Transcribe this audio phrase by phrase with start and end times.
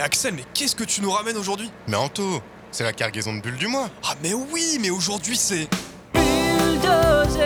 [0.00, 1.70] Mais Axel, mais qu'est-ce que tu nous ramènes aujourd'hui?
[1.86, 3.90] Mais Anto, c'est la cargaison de bulles du mois.
[4.02, 5.68] Ah mais oui, mais aujourd'hui c'est...
[6.14, 7.42] bulldozer.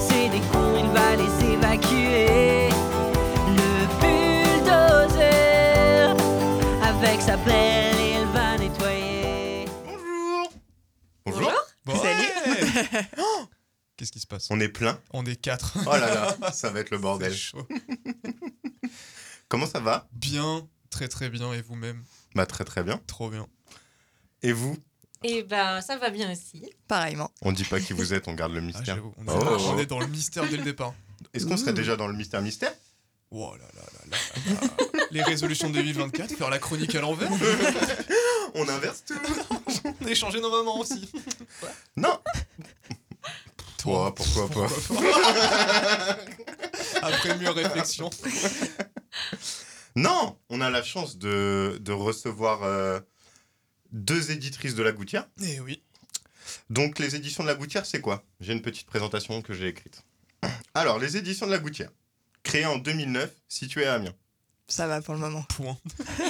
[0.00, 2.70] C'est des cons, il va les évacuer.
[3.56, 3.86] Le
[4.58, 6.16] bulldozer,
[6.82, 9.66] avec sa pelle, il va nettoyer.
[11.24, 11.52] Bonjour.
[11.86, 13.06] Bonjour Salut.
[13.16, 13.44] Oh
[13.96, 14.48] Qu'est-ce qui se passe?
[14.50, 14.98] On est plein.
[15.12, 15.78] On est quatre.
[15.86, 17.32] Oh là là, ça va être le bordel.
[17.32, 17.64] Chaud.
[19.48, 20.08] Comment ça va?
[20.12, 22.02] Bien, très très bien, et vous-même
[22.34, 23.00] Bah très très bien.
[23.06, 23.46] Trop bien.
[24.42, 24.76] Et vous
[25.22, 26.62] Et ben, ça va bien aussi.
[26.88, 27.30] Pareillement.
[27.42, 28.84] On dit pas qui vous êtes, on garde le Ah, mystère.
[28.96, 29.56] j'avoue, on, est, Oh.
[29.70, 30.94] on est dans le mystère dès le départ.
[31.34, 32.72] Est-ce qu'on serait déjà dans le mystère mystère?
[33.30, 34.16] Oh là là là là
[34.58, 34.68] là.
[35.12, 37.30] Les résolutions de 2024, faire la chronique à l'envers.
[38.54, 39.14] On inverse tout.
[40.02, 41.08] On a échangé nos mamans aussi.
[41.96, 42.18] Non
[43.78, 44.66] Toi, pourquoi pas?
[47.02, 48.10] Après mieux réflexion.
[50.00, 53.00] Non On a la chance de, de recevoir euh,
[53.92, 55.28] deux éditrices de La Gouttière.
[55.42, 55.82] Eh oui.
[56.70, 58.24] Donc les éditions de La Gouttière, c'est quoi?
[58.40, 60.02] J'ai une petite présentation que j'ai écrite.
[60.74, 61.90] Alors, les éditions de La Gouttière,
[62.42, 64.14] créées en 2009, situées à Amiens.
[64.68, 65.42] Ça va pour le moment.
[65.54, 65.76] Point.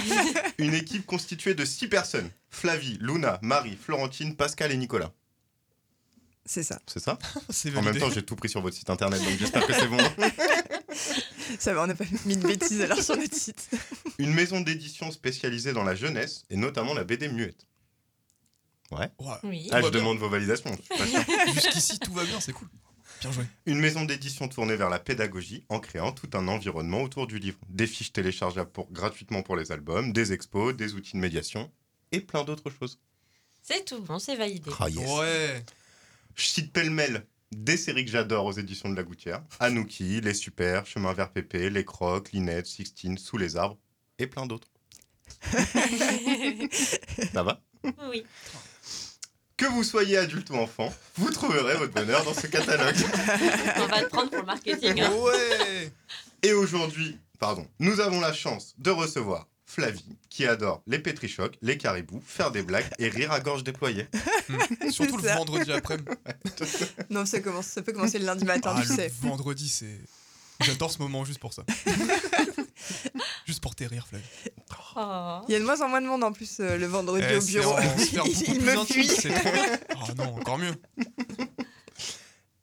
[0.59, 2.31] Une équipe constituée de six personnes.
[2.49, 5.13] Flavie, Luna, Marie, Florentine, Pascal et Nicolas.
[6.45, 6.81] C'est ça.
[6.87, 7.19] C'est ça?
[7.77, 9.99] En même temps, j'ai tout pris sur votre site internet, donc j'espère que c'est bon.
[11.59, 13.71] Ça va, on n'a pas mis de bêtises alors sur notre site.
[14.19, 17.67] Une maison d'édition spécialisée dans la jeunesse, et notamment la BD muette.
[18.91, 19.09] Ouais,
[19.45, 19.69] Oui.
[19.71, 20.77] Ah, je demande vos validations.
[21.55, 22.69] Jusqu'ici, tout va bien, c'est cool.
[23.21, 23.45] Bien joué.
[23.67, 27.59] Une maison d'édition tournée vers la pédagogie en créant tout un environnement autour du livre.
[27.69, 31.71] Des fiches téléchargeables pour, gratuitement pour les albums, des expos, des outils de médiation
[32.13, 32.99] et plein d'autres choses.
[33.63, 34.71] C'est tout bon, c'est validé.
[34.81, 35.65] Ah, Ouais.
[36.35, 39.43] Je cite pêle-mêle des séries que j'adore aux éditions de la Gouttière.
[39.59, 43.79] Anouki, Les Super, Chemin vers Pépé, Les Crocs, Linette, Sixtine, Sous les arbres
[44.19, 44.69] et plein d'autres.
[47.33, 47.61] Ça va?
[48.11, 48.25] Oui.
[49.57, 52.95] Que vous soyez adulte ou enfant, vous trouverez votre bonheur dans ce catalogue.
[53.77, 55.01] On va te prendre pour le marketing.
[55.01, 55.13] hein.
[55.13, 55.93] Ouais.
[56.43, 61.79] Et aujourd'hui, pardon, nous avons la chance de recevoir Flavie, qui adore les pétrichocs, les
[61.79, 64.09] caribous, faire des blagues et rire à gorge déployée.
[64.49, 64.91] Hmm.
[64.91, 65.37] Surtout le ça.
[65.37, 66.11] vendredi après-midi.
[67.11, 69.13] Non, ça, commence, ça peut commencer le lundi matin, Ah, tu le sais.
[69.21, 70.01] vendredi, c'est.
[70.63, 71.63] J'adore ce moment juste pour ça.
[73.47, 74.25] juste pour tes rires, Flavie.
[74.97, 75.41] Oh.
[75.49, 77.37] Il y a de moins en moins de monde en plus euh, le vendredi Eh,
[77.37, 77.77] au bureau.
[78.49, 79.07] Il me fuit.
[79.07, 79.79] c'est trop bien.
[79.91, 80.75] Ah non, encore mieux.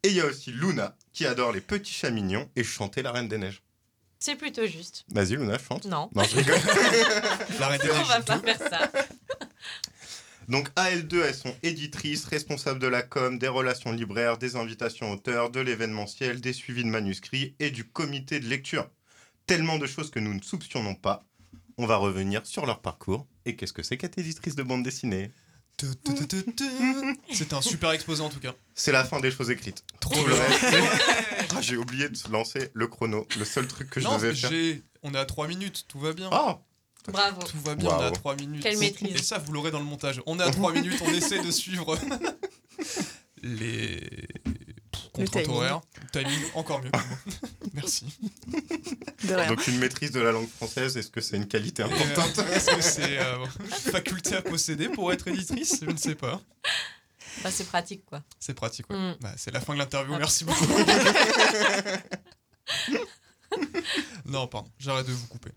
[0.04, 3.12] Et il y a aussi Luna, qui adore les petits chats mignons et chanter la
[3.14, 3.62] Reine des Neiges.
[4.20, 5.06] C'est plutôt juste.
[5.10, 5.86] Vas-y, Luna, chante.
[5.86, 6.10] Non.
[6.16, 6.56] Non, je rigole.
[8.00, 8.92] On va pas faire ça.
[10.48, 15.50] Donc AL2, elles sont éditrices, responsables de la com, des relations libraires, des invitations auteurs,
[15.50, 18.90] de l'événementiel, des suivis de manuscrits et du comité de lecture.
[19.46, 21.26] Tellement de choses que nous ne soupçonnons pas.
[21.78, 23.28] On va revenir sur leur parcours.
[23.46, 25.32] Et qu'est-ce que c'est qu'être éditrice de bande dessinée.
[27.32, 28.56] C'était un super exposé en tout cas.
[28.74, 29.84] C'est la fin des choses écrites.
[30.00, 30.64] Trop le reste,
[31.58, 33.28] Ah, J'ai oublié de lancer le chrono.
[33.38, 34.50] Le seul truc que je Non, devais faire.
[34.50, 34.84] j'ai.
[35.04, 36.30] On est à 3 minutes, tout va bien.
[36.32, 36.60] Ah
[37.10, 37.42] Bravo.
[37.44, 38.12] Tout va bien, on est à Waouh.
[38.16, 38.64] 3 minutes.
[38.64, 39.16] Quelle maîtrise.
[39.16, 40.22] Et ça, vous l'aurez dans le montage.
[40.26, 41.98] On est à 3 minutes, on essaie de suivre
[43.44, 44.28] les
[45.14, 45.58] contraintes timing.
[45.58, 45.82] horaires.
[46.12, 46.92] Timing, encore mieux.
[47.74, 48.06] Merci.
[49.24, 49.48] De rien.
[49.48, 52.72] Donc une maîtrise de la langue française, est-ce que c'est une qualité importante Euh, Est-ce
[52.76, 55.80] que c'est euh, faculté à posséder pour être éditrice?
[55.82, 56.42] Je ne sais pas.
[57.44, 58.24] Bah, c'est pratique, quoi.
[58.40, 58.98] C'est pratique, ouais.
[58.98, 59.16] Mm.
[59.22, 60.20] Bah, c'est la fin de l'interview, Ah.
[60.20, 60.66] merci beaucoup.
[64.26, 65.52] non, pardon, j'arrête de vous couper.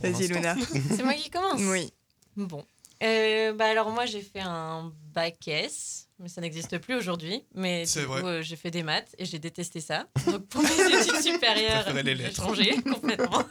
[0.00, 0.28] Vas-y.
[0.28, 0.54] Luna.
[0.90, 1.92] C'est moi qui commence Oui.
[2.36, 2.64] Bon.
[3.02, 7.44] Euh, bah alors moi j'ai fait un bac S, mais ça n'existe plus aujourd'hui.
[7.54, 8.20] Mais C'est du vrai.
[8.22, 10.06] coup, euh, j'ai fait des maths et j'ai détesté ça.
[10.26, 10.68] Donc pour mes
[11.00, 13.42] études supérieures, j'ai changé complètement.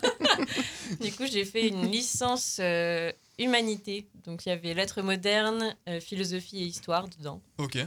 [0.99, 4.07] du coup j'ai fait une licence euh, humanité.
[4.25, 7.41] Donc il y avait lettres modernes, euh, philosophie et histoire dedans.
[7.57, 7.77] Ok.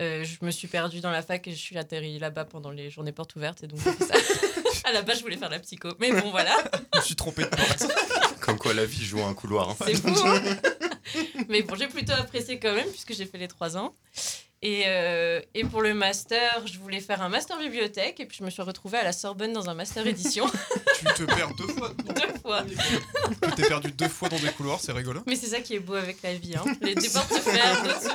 [0.00, 2.88] Euh, je me suis perdue dans la fac et je suis atterrie là-bas pendant les
[2.88, 4.14] journées portes ouvertes et donc j'ai fait ça.
[4.88, 6.56] à la base je voulais faire la psycho, mais bon voilà.
[6.94, 7.86] Je me suis trompé de porte.
[8.40, 9.70] Comme quoi la vie joue un couloir.
[9.70, 9.76] hein.
[9.84, 10.40] C'est fou, hein
[11.48, 13.94] Mais bon, j'ai plutôt apprécié quand même, puisque j'ai fait les trois ans.
[14.60, 18.44] Et, euh, et pour le master, je voulais faire un master bibliothèque, et puis je
[18.44, 20.46] me suis retrouvée à la Sorbonne dans un master édition,
[20.98, 21.90] tu te perds deux fois.
[22.04, 22.64] deux fois.
[23.42, 25.22] Tu t'es perdu deux fois dans des couloirs, c'est rigolo.
[25.26, 26.64] Mais c'est ça qui est beau avec la vie, hein.
[26.82, 28.14] Les des portes se ferment, d'autres.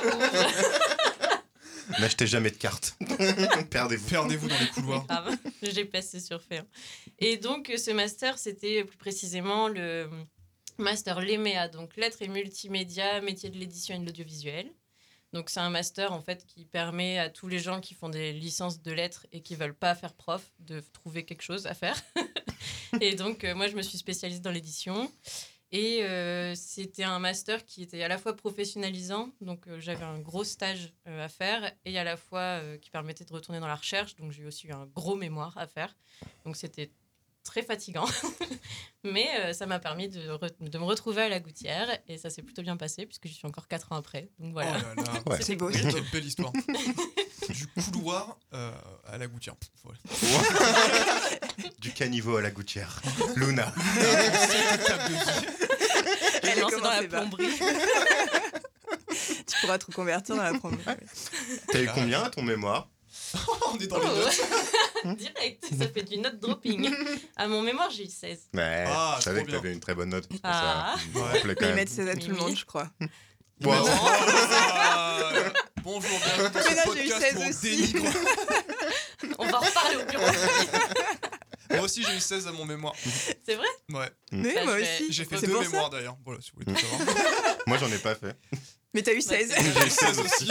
[2.00, 2.96] N'achetez jamais de cartes.
[3.70, 4.08] Perdez-vous.
[4.08, 5.04] Perdez-vous dans les couloirs.
[5.06, 5.36] Grave.
[5.62, 6.58] Le GPS c'est surfait.
[6.58, 6.66] hein.
[7.18, 10.08] Et donc, ce master, c'était plus précisément le
[10.78, 14.70] master LEMEA, donc lettres et multimédia, métier de l'édition et de l'audiovisuel.
[15.34, 18.32] Donc, c'est un master en fait qui permet à tous les gens qui font des
[18.32, 22.00] licences de lettres et qui veulent pas faire prof de trouver quelque chose à faire.
[23.00, 25.10] Et donc, euh, moi, je me suis spécialisée dans l'édition.
[25.72, 30.20] Et euh, c'était un master qui était à la fois professionnalisant, donc euh, j'avais un
[30.20, 34.14] gros stage à faire, et à la fois qui permettait de retourner dans la recherche,
[34.14, 35.96] donc j'ai aussi eu un gros mémoire à faire.
[36.44, 36.92] Donc c'était
[37.44, 38.06] très fatigant,
[39.04, 42.30] mais euh, ça m'a permis de, re- de me retrouver à la gouttière, et ça
[42.30, 44.30] s'est plutôt bien passé, puisque je suis encore 4 ans après.
[44.38, 44.72] Donc voilà.
[44.78, 45.12] Oh là là.
[45.26, 45.38] Ouais.
[45.42, 45.68] C'est beau.
[45.68, 46.52] Oui, quelle belle histoire.
[47.50, 48.72] du couloir euh,
[49.06, 49.54] à la gouttière.
[49.84, 49.98] Voilà.
[51.78, 53.00] Du caniveau à la gouttière.
[53.36, 53.72] Luna.
[56.42, 57.48] Elle est lancée dans la plomberie.
[59.46, 60.76] Tu pourras te reconvertir dans la promo.
[61.70, 62.88] T'as eu combien à ton mémoire?
[63.72, 64.16] On est dans les Oh.
[64.16, 64.40] notes.
[65.16, 66.94] Direct, ça fait du note dropping.
[67.36, 68.48] À mon mémoire, j'ai eu 16.
[68.54, 70.28] Ouais, Ah, je savais que t'avais une très bonne note.
[70.42, 70.94] Ah.
[71.14, 71.42] Ça Ouais.
[71.60, 72.88] ils mettent 16 à tout le monde, je crois.
[73.64, 73.86] Wow.
[73.88, 75.30] Ah,
[75.84, 77.76] Bonjour, bienvenue dans ce là, j'ai eu podcast 16 où on aussi.
[77.92, 78.12] dénigre.
[79.38, 80.24] On va en reparler au bureau.
[81.70, 82.94] Moi aussi, j'ai eu 16 à mon mémoire.
[83.46, 84.10] C'est vrai Ouais.
[84.32, 85.06] Mais Bah, moi aussi.
[85.12, 86.16] J'ai fait deux pour mémoires d'ailleurs.
[86.24, 87.56] Voilà, si vous voulez tout savoir.
[87.68, 88.36] Moi, j'en ai pas fait.
[88.94, 89.48] Mais t'as eu 16.
[89.48, 90.46] Bah, J'ai eu 16 aussi.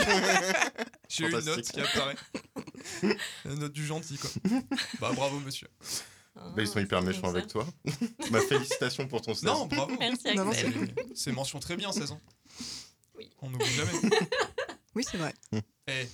[1.08, 2.14] J'ai eu une note qui apparaît.
[3.44, 4.30] La note du gentil, quoi.
[5.00, 5.68] Bah, bravo, monsieur.
[6.36, 7.66] Bah, ils sont hyper Ah, méchants avec toi.
[8.30, 9.44] bah, félicitations pour ton 16.
[9.44, 9.96] Non, bravo.
[9.98, 10.94] Merci, Non, non, Axel.
[11.14, 12.20] C'est- mention très bien, 16 ans.
[13.16, 13.30] Oui.
[13.40, 13.92] On n'oublie jamais.
[14.94, 15.32] Oui, c'est vrai.
[15.88, 16.06] Eh,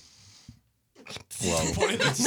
[1.43, 1.73] Waouh.
[1.73, 2.17] pour les notes.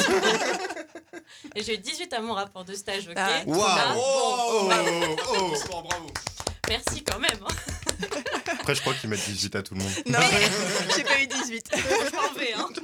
[1.55, 3.15] Et j'ai eu 18 à mon rapport de stage, ok?
[3.17, 3.43] Ah.
[3.45, 3.55] Bien.
[3.55, 3.95] Waouh.
[3.95, 4.71] Bon, Oh, oh.
[4.71, 6.06] Applaudissements, bravo.
[6.69, 7.38] Merci quand même.
[7.43, 8.06] hein.
[8.61, 9.93] Après, je crois qu'ils mettent 18 à tout le monde.
[10.06, 10.19] Non,
[10.96, 11.70] j'ai pas eu 18.
[11.76, 12.52] Je m'en vais.
[12.55, 12.69] Hein.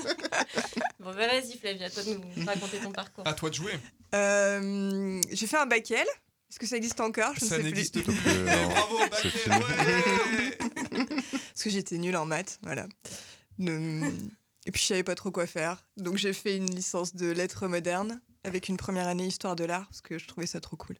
[1.00, 3.26] Bon, bah vas-y, Flavia, à toi de nous raconter ton parcours.
[3.26, 3.72] À toi de jouer.
[4.14, 5.96] Euh, j'ai fait un bac L.
[6.50, 7.32] Est-ce que ça existe encore?
[7.36, 7.70] Je ne Ça sais plus.
[7.70, 8.12] n'existe plus.
[8.26, 8.68] Euh, Eh, non.
[8.68, 9.56] bravo, Baquet, fini.
[9.56, 10.58] ouais.
[11.30, 12.86] Parce que j'étais nulle en maths, voilà.
[13.58, 14.10] Ne-
[14.66, 15.82] Et puis je savais pas trop quoi faire.
[15.96, 19.86] Donc j'ai fait une licence de lettres modernes avec une première année histoire de l'art
[19.86, 20.96] parce que je trouvais ça trop cool.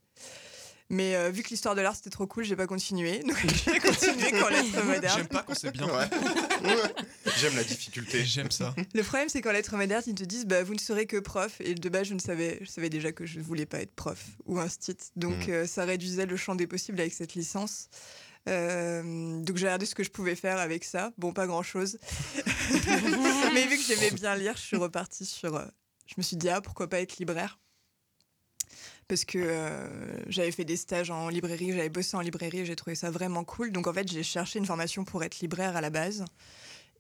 [0.93, 3.21] Mais euh, vu que l'histoire de l'art c'était trop cool, j'ai pas continué.
[3.21, 5.17] Donc j'ai continué qu'en lettres modernes.
[5.19, 5.87] J'aime pas quand c'est bien.
[5.87, 6.09] Ouais.
[7.39, 8.25] J'aime la difficulté.
[8.25, 8.75] J'aime ça.
[8.93, 11.61] Le problème c'est qu'en lettres modernes, ils te disent bah vous ne serez que prof
[11.61, 14.19] et de base je ne savais je savais déjà que je voulais pas être prof
[14.47, 14.97] ou instit.
[15.17, 15.51] Donc Mm.
[15.51, 17.89] euh, ça réduisait le champ des possibles avec cette licence.
[18.49, 21.13] Euh, donc j'ai regardé ce que je pouvais faire avec ça.
[21.19, 21.99] Bon, pas grand chose.
[23.55, 25.55] Mais vu que j'aimais bien lire, je suis repartie sur.
[25.57, 25.65] euh,
[26.07, 27.59] je me suis dit, ah, pourquoi pas être libraire?
[29.11, 29.89] Parce que euh,
[30.29, 33.73] j'avais fait des stages en librairie, j'avais bossé en librairie j'ai trouvé ça vraiment cool.
[33.73, 36.25] Donc en fait, j'ai cherché une formation pour être libraire à la base.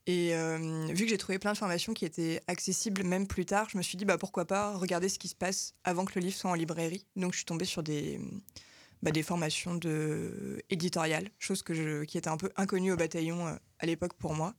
[0.08, 3.68] Et euh, vu que j'ai trouvé plein de formations qui étaient accessibles même plus tard,
[3.70, 6.22] je me suis dit bah pourquoi pas regarder ce qui se passe avant que le
[6.22, 7.06] livre soit en librairie.
[7.14, 8.18] Donc je suis tombée sur des,
[9.02, 13.46] bah, des formations de éditoriales, chose que je, qui était un peu inconnue au bataillon
[13.46, 14.54] euh, à l'époque pour moi.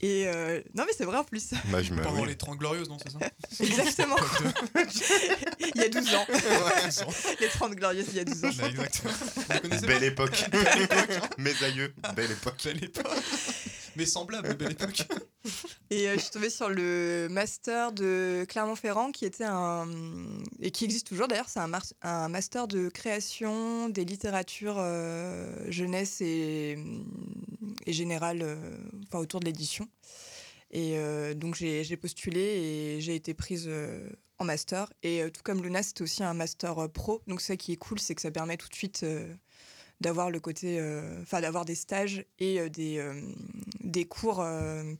[0.00, 2.28] Et euh, non mais c'est vrai en plus, Bah, je Pendant oui.
[2.28, 3.18] les 30 glorieuses, non, c'est ça?
[3.64, 4.16] Exactement,
[5.74, 7.34] il y a 12 ans, Ouais.
[7.40, 8.48] les 30 glorieuses il y a 12 ans.
[8.58, 9.12] Là, exactement.
[9.36, 10.44] Vous connaissez Belle époque.
[11.38, 12.60] Mes aïeux, belle époque.
[12.64, 13.06] Belle époque.
[13.96, 15.06] Mais semblable, belle époque.
[15.90, 19.88] Et euh, je suis tombée sur le master de Clermont-Ferrand qui était un.
[20.60, 26.78] et qui existe toujours d'ailleurs, c'est un, master de création des littératures euh, jeunesse et,
[27.86, 29.88] et générale, euh, enfin autour de l'édition.
[30.70, 33.70] Et euh, donc j'ai postulé et j'ai été prise
[34.38, 34.92] en master.
[35.02, 37.22] Et tout comme Luna, c'était aussi un master pro.
[37.26, 39.04] Donc ça qui est cool, c'est que ça permet tout de suite
[40.00, 43.14] d'avoir le côté, euh, enfin d'avoir des stages et euh, des, euh,
[43.80, 44.44] des cours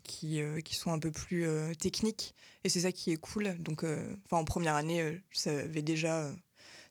[0.04, 1.46] qui, qui sont un peu plus
[1.78, 2.34] techniques.
[2.64, 3.56] Et c'est ça qui est cool.
[3.58, 3.84] Donc,
[4.24, 6.30] enfin en première année, je savais déjà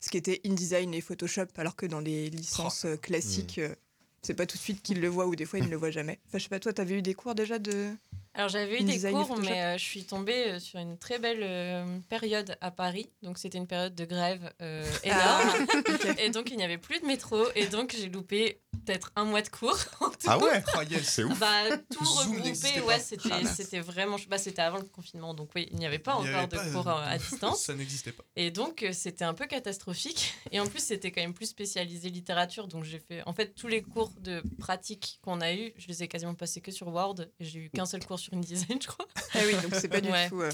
[0.05, 3.73] ce qu'était InDesign et Photoshop, alors que dans les licences euh, classiques, euh,
[4.21, 5.91] c'est pas tout de suite qu'ils le voient ou des fois ils ne le voient
[5.91, 6.19] jamais.
[6.27, 7.91] Enfin, je sais pas, toi, t'avais eu des cours déjà de.
[8.35, 11.39] Alors j'avais eu des cours, mais euh, je suis tombée euh, sur une très belle
[11.41, 13.09] euh, période à Paris.
[13.23, 15.65] Donc c'était une période de grève euh, énorme.
[16.19, 17.37] Et donc il n'y avait plus de métro.
[17.55, 19.77] Et donc j'ai loupé peut-être un mois de cours.
[20.01, 21.03] en Ah ouais Oh, yes.
[21.09, 21.37] C'est ouf.
[21.39, 24.17] Bah, tout Zoom regroupé, ouais, c'était, Ah, c'était vraiment.
[24.29, 26.55] Bah, c'était avant le confinement, donc oui, il n'y avait pas Il encore avait de
[26.55, 27.61] pas, cours euh, à distance.
[27.65, 28.23] Ça n'existait pas.
[28.35, 30.33] Et donc, euh, c'était un peu catastrophique.
[30.51, 32.67] Et en plus, c'était quand même plus spécialisé littérature.
[32.67, 33.21] Donc, j'ai fait.
[33.25, 36.61] En fait, tous les cours de pratique qu'on a eu, je les ai quasiment passés
[36.61, 37.15] que sur Word.
[37.39, 39.07] Et j'ai eu qu'un seul cours sur InDesign, je crois.
[39.33, 40.29] Ah oui, donc c'est pas du Ouais.
[40.29, 40.41] tout.
[40.41, 40.51] euh,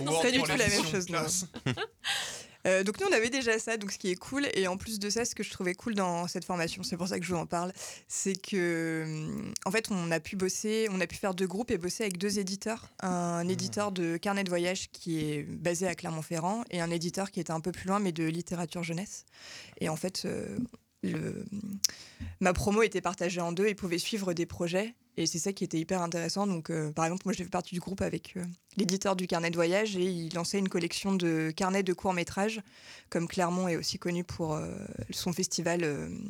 [0.00, 1.20] Word pas du tout la même chose, non.
[2.66, 4.46] Euh, donc nous on avait déjà ça, donc ce qui est cool.
[4.54, 7.08] Et en plus de ça, ce que je trouvais cool dans cette formation, c'est pour
[7.08, 7.72] ça que je vous en parle,
[8.08, 11.70] c'est que hum, en fait on a pu bosser, on a pu faire deux groupes
[11.70, 12.90] et bosser avec deux éditeurs.
[13.00, 17.40] Un éditeur de carnet de voyage qui est basé à Clermont-Ferrand et un éditeur qui
[17.40, 19.24] était un peu plus loin mais de littérature jeunesse.
[19.80, 20.58] Et en fait, euh,
[21.02, 21.44] le,
[22.40, 24.94] ma promo était partagée en deux, ils pouvaient suivre des projets.
[25.20, 26.46] Et c'est ça qui était hyper intéressant.
[26.46, 28.44] Donc, euh, par exemple, moi, j'ai fait partie du groupe avec euh,
[28.78, 32.62] l'éditeur du carnet de voyage et il lançait une collection de carnets de courts-métrages,
[33.10, 34.74] comme Clermont est aussi connu pour euh,
[35.10, 35.82] son festival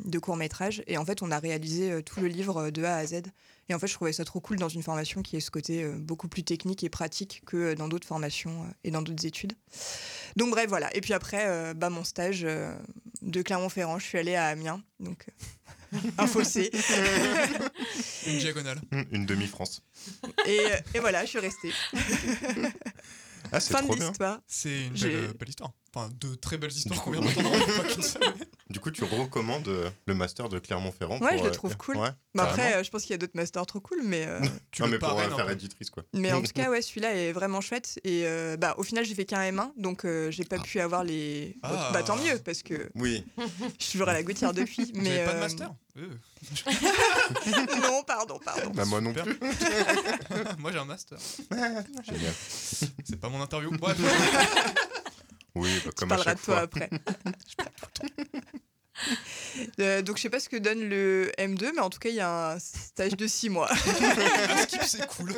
[0.03, 0.83] de courts-métrages.
[0.87, 3.21] Et en fait, on a réalisé tout le livre de A à Z.
[3.69, 5.87] Et en fait, je trouvais ça trop cool dans une formation qui est ce côté
[5.87, 9.53] beaucoup plus technique et pratique que dans d'autres formations et dans d'autres études.
[10.35, 10.93] Donc, bref, voilà.
[10.97, 14.83] Et puis après, bah, mon stage de Clermont-Ferrand, je suis allée à Amiens.
[14.99, 15.27] Donc,
[16.17, 16.69] un fossé.
[18.27, 18.79] Une diagonale.
[18.91, 19.81] Hum, Une demi-France.
[20.45, 21.71] Et, euh, et voilà, je suis restée.
[23.51, 24.39] Ah, c'est Fin de l'histoire.
[24.47, 24.93] C'est une
[25.33, 25.71] belle histoire.
[25.93, 27.65] Enfin, deux très belles histoires Du qu'on coup- vient d'entendre.
[28.69, 31.75] Du coup, tu recommandes euh, le master de Clermont-Ferrand Ouais, pour, je le euh, trouve
[31.75, 31.97] cool.
[31.97, 34.39] Ouais, Mais après, euh, je pense qu'il y a d'autres masters trop cool, mais, euh,
[34.71, 36.03] Tu Non, mais pour euh, faire éditrice, quoi.
[36.13, 37.99] mais en tout cas, ouais, celui-là est vraiment chouette.
[38.05, 41.03] Et euh, bah, au final, j'ai fait qu'un M1, donc euh, j'ai pas pu avoir
[41.03, 41.57] les.
[41.63, 41.89] Ah.
[41.91, 44.89] Bah, tant mieux, parce que Oui, je suis toujours à la gouttière depuis.
[44.95, 45.71] Vous mais pas de master
[47.81, 48.71] non, pardon, pardon.
[48.73, 49.37] bah, moi non plus.
[50.59, 51.17] Moi j'ai un master.
[52.03, 52.33] Génial.
[53.03, 53.69] C'est pas mon interview.
[53.71, 53.97] Bref.
[55.55, 56.63] Oui, bah, Tu comme à parleras chaque de toi fois.
[56.63, 56.89] après.
[59.79, 62.15] Euh, donc je sais pas ce que donne le M2, mais en tout cas il
[62.15, 63.69] y a un stage de 6 mois.
[64.85, 65.33] C'est cool.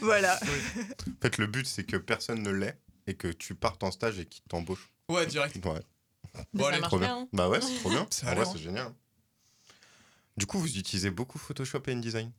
[0.00, 0.36] voilà.
[0.36, 4.18] En fait, le but, c'est que personne ne l'ait et que tu partes en stage
[4.18, 4.90] et qu'ils t'embauchent.
[5.10, 5.56] Ouais, direct.
[5.64, 5.80] Ouais,
[6.54, 7.08] Bon, allez, marche trop bien.
[7.08, 7.18] bien.
[7.24, 7.28] hein.
[7.32, 8.06] Bah ouais, c'est trop bien.
[8.26, 8.92] En vrai, c'est génial.
[10.36, 12.30] Du coup, vous utilisez beaucoup Photoshop et InDesign?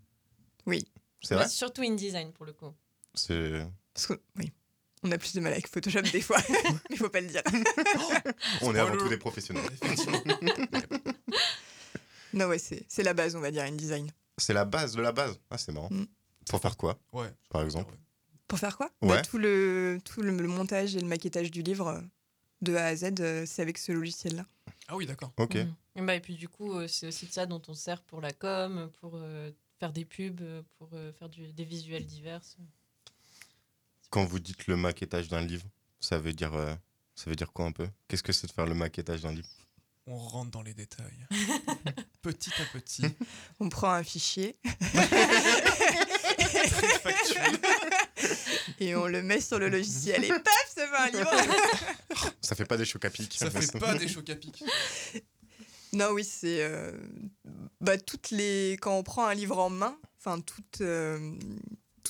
[0.66, 0.86] Oui.
[1.22, 1.48] C'est vrai?
[1.50, 2.74] Surtout InDesign pour le coup.
[3.14, 3.66] C'est...
[4.38, 4.52] Oui.
[5.04, 6.58] On a plus de mal avec Photoshop des fois, mais
[6.90, 7.42] il faut pas le dire.
[8.62, 9.64] On est avant tout des professionnels.
[9.82, 10.20] Effectivement.
[12.34, 14.12] Non, ouais, c'est c'est la base, on va dire, InDesign.
[14.38, 15.40] C'est la base de la base.
[15.50, 15.90] Ah, c'est marrant.
[15.92, 16.06] Mm.
[16.50, 17.32] Pour faire quoi, Ouais.
[17.50, 17.94] par exemple
[18.48, 18.90] Pour faire quoi?
[19.02, 19.10] Ouais.
[19.10, 22.02] Bah, Tout, le, tout le, le montage et le maquettage du livre euh,
[22.62, 24.46] de A à Z, euh, c'est avec ce logiciel-là.
[24.88, 25.32] Ah oui, d'accord.
[25.38, 25.56] Ok.
[25.56, 25.68] Et,
[26.02, 28.22] bah, et puis du coup, euh, c'est aussi de ça dont on se sert pour
[28.22, 30.42] la com, pour euh, faire des pubs,
[30.78, 32.42] pour euh, faire du- des visuels divers.
[34.10, 35.66] Quand vous dites le maquettage d'un livre,
[36.00, 36.74] ça veut dire, euh,
[37.16, 37.88] ça veut dire quoi un peu?
[38.08, 39.48] Qu'est-ce que c'est de faire le maquettage d'un livre?
[40.08, 41.28] On rentre dans les détails.
[42.24, 43.06] petit à petit.
[43.60, 44.56] On prend un fichier
[48.80, 51.32] et on le met sur le logiciel et paf, ça fait un livre.
[52.42, 53.32] Ça fait pas des chocs à pic.
[53.38, 54.64] Ça fait pas des chocs à pic.
[55.94, 56.92] Non, oui, c'est euh,
[57.80, 61.36] bah, toutes les quand on prend un livre en main, enfin toute euh,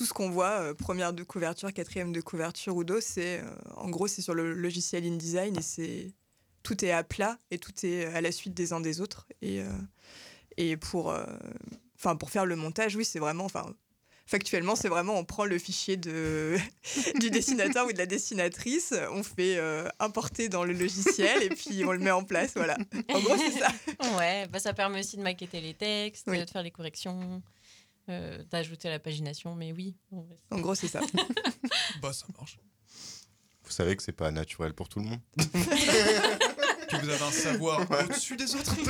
[0.00, 3.50] tout ce qu'on voit, euh, première de couverture, quatrième de couverture ou dos, c'est euh,
[3.76, 6.14] en gros c'est sur le logiciel InDesign et c'est
[6.62, 9.60] tout est à plat et tout est à la suite des uns des autres et
[9.60, 9.68] euh,
[10.56, 11.22] et pour euh,
[11.98, 13.74] enfin pour faire le montage, oui, c'est vraiment enfin
[14.24, 16.56] Factuellement, c'est vraiment on prend le fichier de,
[17.20, 21.84] du dessinateur ou de la dessinatrice, on fait euh, importer dans le logiciel et puis
[21.84, 22.52] on le met en place.
[22.54, 22.78] Voilà.
[23.12, 23.68] En gros, c'est ça.
[24.16, 26.38] Ouais, bah, ça permet aussi de maqueter les textes, Oui.
[26.38, 27.42] euh, de faire les corrections,
[28.08, 29.54] euh, d'ajouter la pagination.
[29.54, 31.00] Mais oui, en vrai, En gros, c'est ça.
[32.02, 32.58] Bah, ça marche.
[33.64, 35.20] Vous savez que c'est pas naturel pour tout le monde.
[36.90, 38.74] Que vous avez un savoir au-dessus des autres.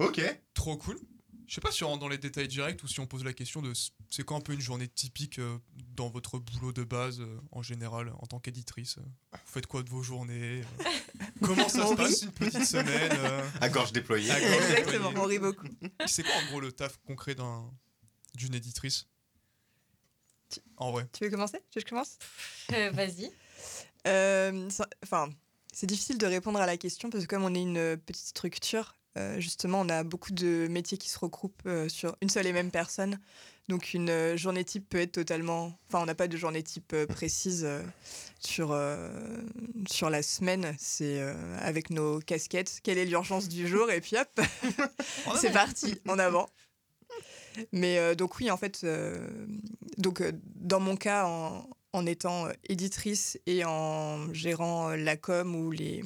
[0.00, 0.20] Ok.
[0.54, 0.98] Trop cool.
[1.54, 3.32] Je sais pas si on rentre dans les détails directs ou si on pose la
[3.32, 3.72] question de
[4.10, 5.56] c'est quoi un peu une journée typique euh,
[5.94, 8.98] dans votre boulot de base euh, en général en tant qu'éditrice.
[8.98, 9.02] euh?
[9.34, 10.62] Vous faites quoi de vos journées
[11.44, 13.12] Comment ça se passe une petite semaine
[13.60, 14.32] À gorge déployée.
[14.32, 15.18] À gorge Exactement, déployée.
[15.18, 15.68] on rit beaucoup.
[16.06, 17.70] C'est quoi en gros le taf concret d'un
[18.34, 19.06] d'une éditrice?
[20.76, 21.08] En vrai.
[21.12, 21.58] Tu veux commencer?
[21.70, 22.18] Tu veux que je commence?
[22.72, 23.30] Euh, Vas-y.
[24.08, 24.68] Euh,
[25.04, 25.30] Enfin,
[25.72, 28.96] c'est difficile de répondre à la question parce que comme on est une petite structure,
[29.16, 32.52] euh, justement, on a beaucoup de métiers qui se regroupent euh, sur une seule et
[32.52, 33.20] même personne.
[33.68, 35.72] Donc une euh, journée type peut être totalement...
[35.88, 37.66] Enfin, on n'a pas de journée type précise
[38.40, 38.78] sur,
[39.88, 40.74] sur la semaine.
[40.78, 41.22] C'est
[41.60, 43.90] avec nos casquettes, quelle est l'urgence du jour?
[43.90, 44.40] Et puis hop,
[45.40, 46.48] c'est parti, en avant.
[47.72, 48.84] Mais donc oui, en fait,
[49.96, 50.22] donc
[50.56, 56.02] dans mon cas, en, en étant éditrice et en gérant la com ou les,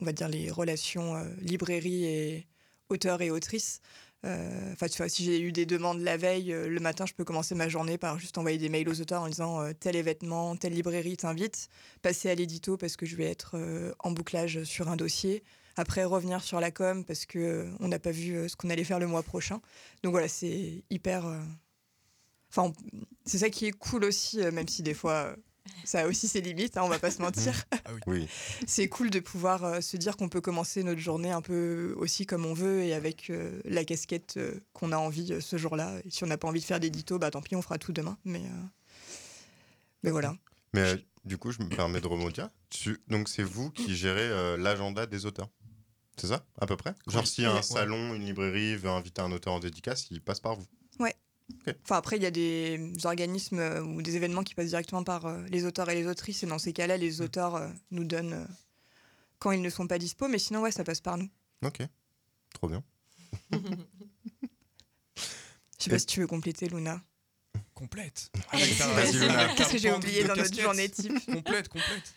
[0.00, 2.46] on va dire les relations euh, librairie et
[2.88, 3.80] auteurs et autrices.
[4.24, 7.54] euh, Enfin, si j'ai eu des demandes la veille, euh, le matin, je peux commencer
[7.54, 11.16] ma journée par juste envoyer des mails aux auteurs en disant tel événement, telle librairie
[11.16, 11.68] t'invite,
[12.02, 13.56] passer à l'édito parce que je vais être
[14.00, 15.42] en bouclage sur un dossier,
[15.76, 18.98] après revenir sur la com parce que on n'a pas vu ce qu'on allait faire
[18.98, 19.60] le mois prochain.
[20.02, 21.24] Donc voilà, c'est hyper.
[22.50, 22.72] Enfin,
[23.24, 25.34] c'est ça qui est cool aussi, même si des fois
[25.84, 27.52] ça a aussi ses limites, hein, on va pas se mentir.
[28.06, 28.28] Oui.
[28.66, 32.26] c'est cool de pouvoir euh, se dire qu'on peut commencer notre journée un peu aussi
[32.26, 35.98] comme on veut et avec euh, la casquette euh, qu'on a envie euh, ce jour-là.
[36.04, 37.92] Et si on n'a pas envie de faire d'édito, bah tant pis, on fera tout
[37.92, 38.18] demain.
[38.24, 38.64] Mais, euh,
[40.02, 40.34] mais voilà.
[40.72, 42.50] Mais euh, du coup, je me permets de rebondir.
[42.70, 45.48] Tu- Donc, c'est vous qui gérez euh, l'agenda des auteurs.
[46.16, 46.94] C'est ça, à peu près?
[47.08, 50.54] Genre, si un salon, une librairie veut inviter un auteur en dédicace, il passe par
[50.56, 50.66] vous?
[51.82, 55.26] Enfin, après, il y a des organismes euh, ou des événements qui passent directement par
[55.26, 56.42] euh, les auteurs et les autrices.
[56.42, 58.46] Et dans ces cas-là, les auteurs euh, nous donnent euh,
[59.38, 60.28] quand ils ne sont pas dispo.
[60.28, 61.28] Mais sinon, ouais, ça passe par nous.
[61.62, 61.82] Ok,
[62.52, 62.82] trop bien.
[65.78, 67.02] Je sais pas si tu veux compléter, Luna.
[67.74, 68.30] Complète.
[68.52, 69.48] Luna.
[69.56, 72.12] Qu'est-ce que j'ai oublié dans notre journée type Complète, complète.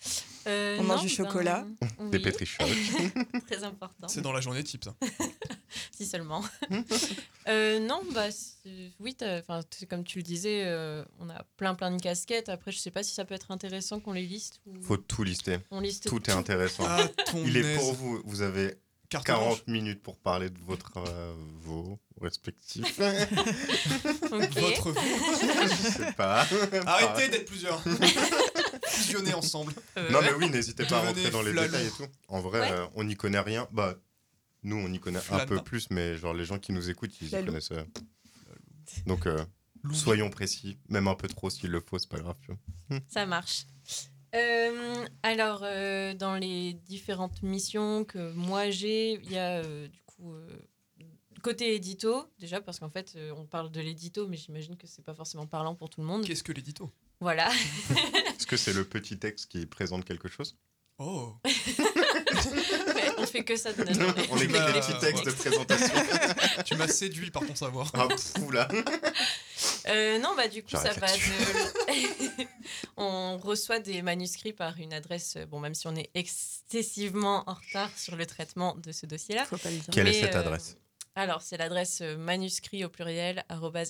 [0.46, 1.66] Euh, On mange du chocolat.
[2.00, 2.68] ben, Des oui, pétrichocs.
[3.48, 4.08] Très important.
[4.08, 4.96] C'est dans la journée type, ça.
[5.92, 6.44] Si seulement.
[7.50, 8.28] Euh, non, bah
[9.00, 9.16] oui,
[9.90, 12.50] comme tu le disais, euh, on a plein plein de casquettes.
[12.50, 15.24] Après, je sais pas si ça peut être intéressant qu'on les liste ou Faut tout
[15.24, 15.60] lister.
[15.72, 16.84] on liste Tout est intéressant.
[16.86, 17.08] Ah,
[17.46, 18.22] Il est pour vous.
[18.26, 18.76] Vous avez
[19.08, 19.64] Carte 40 blanche.
[19.68, 22.98] minutes pour parler de votre, euh, vos respectifs.
[23.00, 26.46] Votre Je sais pas.
[26.86, 27.82] Arrêtez d'être plusieurs.
[28.88, 29.74] Fusionnez ensemble.
[29.98, 32.06] Euh, Non mais oui, n'hésitez pas à rentrer dans les détails et tout.
[32.28, 32.72] En vrai, Ouais.
[32.72, 33.68] euh, on n'y connaît rien.
[33.72, 33.96] Bah,
[34.64, 37.28] nous, on y connaît un peu plus, mais genre les gens qui nous écoutent, ils
[37.28, 37.72] y connaissent.
[37.72, 37.84] euh.
[39.06, 39.44] Donc, euh,
[39.94, 42.36] soyons précis, même un peu trop s'il le faut, c'est pas grave.
[42.48, 43.00] vois.
[43.10, 43.66] Ça marche.
[44.36, 50.02] Euh, alors, euh, dans les différentes missions que moi j'ai, il y a euh, du
[50.04, 50.48] coup euh,
[51.48, 55.02] côté édito, déjà parce qu'en fait euh, on parle de l'édito, mais j'imagine que c'est
[55.02, 56.26] pas forcément parlant pour tout le monde.
[56.26, 56.92] Qu'est-ce que l'édito?
[57.22, 57.50] Voilà.
[58.36, 60.58] Est-ce que c'est le petit texte qui présente quelque chose?
[61.00, 61.54] Oh Ouais,
[63.18, 64.32] on fait que ça de notre.
[64.32, 65.96] On écrit des petits textes de présentation.
[66.66, 67.90] Tu m'as séduit par ton savoir.
[67.94, 68.68] ah, pfou, là.
[69.88, 72.46] Euh, non, bah du coup, ça va de...
[72.98, 77.54] on reçoit des manuscrits par une adresse, euh, bon, même si on est excessivement en
[77.54, 79.48] retard sur le traitement de ce dossier-là.
[79.90, 80.76] Quelle est cette euh, adresse?
[81.18, 83.44] Alors, c'est l'adresse euh, manuscrit au pluriel,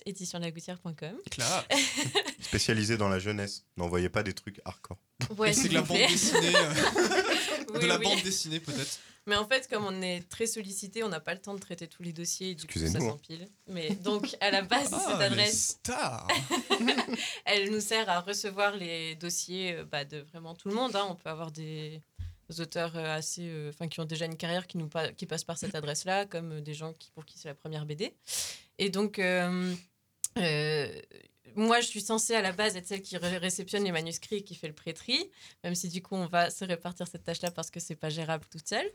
[0.06, 1.18] éditionlagoutière.com.
[1.30, 1.68] Claire.
[2.40, 3.66] Spécialisé dans la jeunesse.
[3.76, 4.98] N'envoyez pas des trucs hardcore.
[5.38, 6.56] Ouais, c'est de la bande dessinée.
[6.56, 6.74] euh,
[7.74, 8.04] Oui, de la oui.
[8.06, 9.00] bande dessinée, peut-être.
[9.26, 11.88] Mais en fait, comme on est très sollicité, on n'a pas le temps de traiter
[11.88, 12.52] tous les dossiers.
[12.52, 13.00] et Du coup, ça hein.
[13.02, 13.50] s'empile.
[13.68, 16.28] Mais donc, à la base, Ah, cette adresse, stars
[17.46, 20.96] elle nous sert à recevoir les dossiers euh, bah, de vraiment tout le monde.
[20.96, 21.06] hein.
[21.10, 22.02] On peut avoir des
[22.60, 25.44] auteurs euh, assez, euh, enfin, qui ont déjà une carrière qui nous pa- qui passent
[25.44, 28.14] par cette adresse-là, comme euh, des gens qui, pour qui c'est la première BD.
[28.78, 29.20] Et donc,
[31.58, 34.44] moi, je suis censée à la base être celle qui ré- réceptionne les manuscrits et
[34.44, 35.30] qui fait le pré-tri,
[35.64, 38.46] même si du coup, on va se répartir cette tâche-là parce que c'est pas gérable
[38.50, 38.90] toute seule.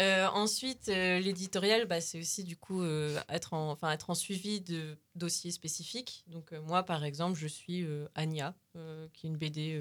[0.00, 4.60] Euh, ensuite, euh, l'éditorial, bah, c'est aussi du coup euh, être, en, être en suivi
[4.60, 6.24] de dossiers spécifiques.
[6.28, 8.06] Donc, moi, par exemple, je suis euh,
[9.12, 9.80] qui est une BD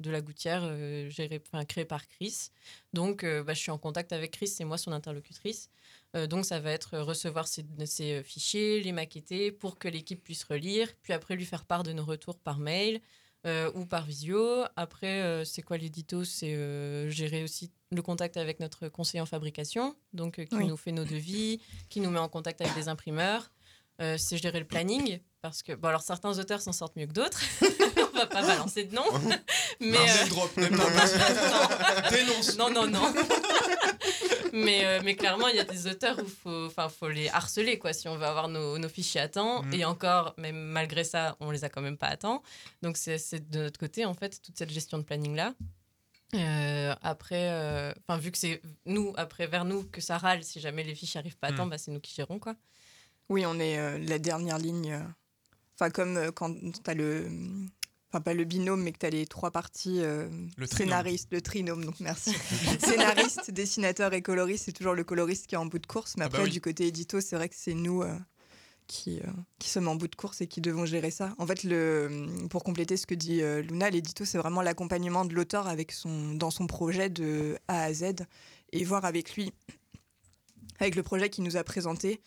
[0.00, 0.62] de la Gouttière
[1.08, 2.50] gérée, créée par Chris.
[2.92, 5.70] Donc, bah, je suis en contact avec Chris, c'est moi son interlocutrice.
[6.16, 10.22] Euh, donc, ça va être recevoir ces, ces, euh, fichiers, les maqueter pour que l'équipe
[10.22, 13.00] puisse relire, puis après lui faire part de nos retours par mail
[13.46, 14.64] euh, ou par visio.
[14.76, 16.24] Après, euh, c'est quoi l'édito?
[16.24, 20.66] C'est euh, gérer aussi le contact avec notre conseiller en fabrication, donc euh, qui Oui.
[20.66, 23.50] nous fait nos devis, qui nous met en contact avec des imprimeurs.
[24.00, 27.12] Euh, c'est gérer le planning, parce que, bon, alors certains auteurs s'en sortent mieux que
[27.12, 27.40] d'autres.
[28.14, 29.04] On va pas balancer de nom.
[29.80, 30.56] Mais, Non, euh, drop,
[32.58, 33.12] non, non, non.
[34.52, 37.28] Mais, euh, mais clairement, il y a des auteurs où il faut, enfin, faut les
[37.28, 39.62] harceler quoi, si on veut avoir nos, nos fichiers à temps.
[39.62, 39.74] Mm.
[39.74, 42.42] Et encore, même malgré ça, on les a quand même pas à temps.
[42.82, 45.54] Donc c'est de notre côté, en fait, toute cette gestion de planning-là.
[46.34, 50.60] Euh, après, euh, enfin vu que c'est nous, après vers nous, que ça râle si
[50.60, 51.56] jamais les fichiers arrivent pas à Mm.
[51.56, 52.54] temps, bah, c'est nous qui gérons quoi.
[53.28, 54.98] Oui, on est euh, la dernière ligne.
[55.74, 57.28] Enfin, comme euh, quand tu as le.
[58.12, 61.40] Enfin, pas le binôme, mais que tu as les trois parties euh, Le scénariste, le
[61.40, 62.34] trinôme, donc merci.
[62.78, 66.18] Scénariste, dessinateur et coloriste, c'est toujours le coloriste qui est en bout de course.
[66.18, 66.50] Mais Ah bah après, oui.
[66.50, 68.14] du côté édito, c'est vrai que c'est nous euh,
[68.86, 71.34] qui, euh, qui sommes en bout de course et qui devons gérer ça.
[71.38, 75.66] En fait, le, pour compléter ce que dit Luna, l'édito, c'est vraiment l'accompagnement de l'auteur
[75.66, 78.26] avec son, dans son projet de A à Z
[78.72, 79.54] et voir avec lui,
[80.80, 82.20] avec le projet qu'il nous a présenté,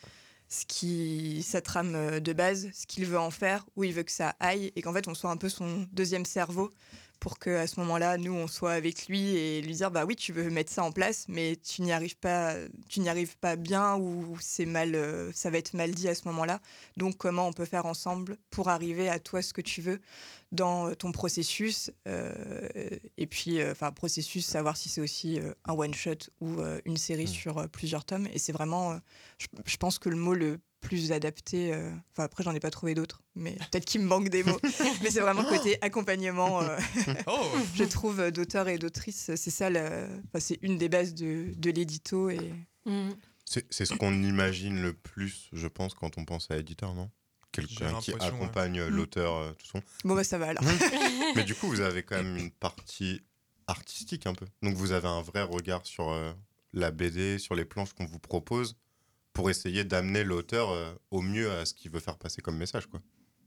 [0.49, 4.03] ce qui, sa trame euh, de base, ce qu'il veut en faire, où il veut
[4.03, 6.71] que ça aille, et qu'en fait on soit un peu son deuxième cerveau
[7.19, 10.15] pour que à ce moment-là, nous, on soit avec lui et lui dire bah oui,
[10.15, 12.53] tu veux mettre ça en place, mais tu n'y arrives pas,
[12.89, 16.15] tu n'y arrives pas bien ou c'est mal, euh, ça va être mal dit à
[16.15, 16.59] ce moment-là.
[16.97, 19.99] Donc comment on peut faire ensemble pour arriver à toi ce que tu veux?
[20.51, 22.61] Dans ton processus euh,
[23.17, 26.79] et puis euh, enfin processus, savoir si c'est aussi euh, un one shot ou euh,
[26.85, 27.27] une série Mm.
[27.27, 28.27] sur euh, plusieurs tomes.
[28.33, 28.97] Et c'est vraiment, euh,
[29.37, 31.73] je, je pense que le mot le plus adapté.
[31.73, 34.59] euh, Enfin après j'en ai pas trouvé d'autres, mais peut-être qu'il me manque des mots.
[35.01, 36.61] mais c'est vraiment côté accompagnement.
[36.61, 36.77] euh,
[37.27, 37.43] Oh
[37.75, 39.69] je trouve euh, d'auteurs et d'autrices, c'est ça,
[40.39, 42.29] c'est une des bases de, de l'édito.
[42.29, 42.53] Et...
[42.85, 43.11] Mm.
[43.45, 47.09] C'est c'est ce qu'on imagine le plus, je pense, quand on pense à éditeur, non?
[47.55, 48.21] Quelqu'un qui ouais.
[48.23, 48.95] accompagne euh, Mm.
[48.95, 49.81] l'auteur, euh, tout son.
[50.03, 50.63] Bon bah ça va alors.
[51.35, 53.21] Mais du coup, vous avez quand même une partie
[53.67, 54.45] artistique un peu.
[54.61, 56.33] Donc vous avez un vrai regard sur euh,
[56.73, 58.75] la BD, sur les planches qu'on vous propose,
[59.33, 62.85] pour essayer d'amener l'auteur euh, au mieux à ce qu'il veut faire passer comme message,
[62.87, 63.01] quoi.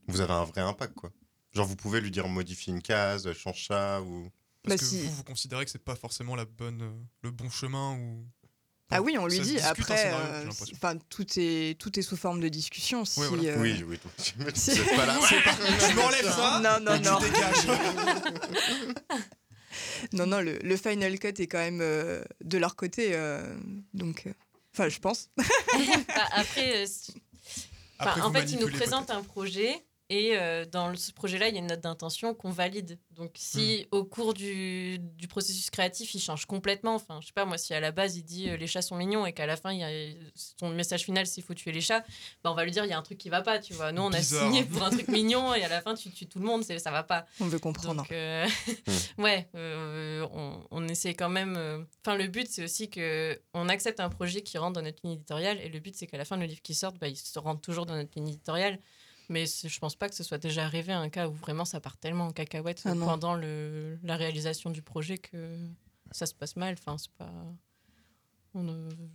[0.07, 1.11] Vous avez un vrai impact, quoi.
[1.53, 4.29] Genre, vous pouvez lui dire modifie une case, change ça, ou...
[4.63, 6.91] Parce Bah, que si- vous, vous considérez que c'est pas forcément la bonne, euh,
[7.23, 8.27] le bon chemin ou.
[8.91, 9.59] Ah oui, on lui dit.
[9.59, 13.05] Après, euh, enfin, tout est tout est sous forme de discussion.
[13.05, 13.43] Si, voilà.
[13.53, 15.19] euh, Oui, oui, Si- c'est pas là.
[15.87, 17.19] Tu m'enlèves ça Non, non, non.
[17.19, 17.67] dégages.
[20.13, 23.09] Non, non, le, le final cut est quand même euh, de leur côté.
[23.13, 23.55] euh,
[23.93, 24.33] donc, euh,
[24.73, 25.29] enfin, je pense.
[25.37, 25.43] Bah,
[26.33, 26.87] après, euh,
[27.99, 29.75] Après, en fait, il nous manipulez présente un projet
[30.09, 32.97] et euh, dans ce projet-là, il y a une note d'intention qu'on valide.
[33.11, 33.95] Donc, si Hmm.
[33.97, 37.73] au cours du, du processus créatif, il change complètement, enfin, je sais pas, moi, si
[37.73, 39.79] à la base, il dit euh, les chats sont mignons et qu'à la fin, il
[39.79, 39.89] y a,
[40.35, 42.03] son message final, c'est faut tuer les chats,
[42.43, 43.91] bah, on va lui dire il y a un truc qui va pas, tu vois.
[43.91, 46.39] Nous, on a signé pour un truc mignon et à la fin, tu tues tout
[46.39, 47.25] le monde, ça va pas.
[47.39, 48.01] On veut comprendre.
[48.03, 48.47] Donc, euh,
[49.17, 51.55] ouais, euh, on, on essaie quand même.
[51.57, 54.99] euh, Enfin, le but, c'est aussi que on accepte un projet qui rentre dans notre
[55.03, 55.59] ligne éditoriale.
[55.61, 57.61] Et le but, c'est qu'à la fin, le livre qui sort, bah, il se rentre
[57.61, 58.79] toujours dans notre ligne éditoriale.
[59.29, 61.97] Mais je pense pas que ce soit déjà arrivé un cas où vraiment ça part
[61.97, 65.55] tellement en cacahuète Ah pendant le, la réalisation du projet que
[66.11, 66.75] ça se passe mal.
[66.77, 67.31] Enfin, c'est pas.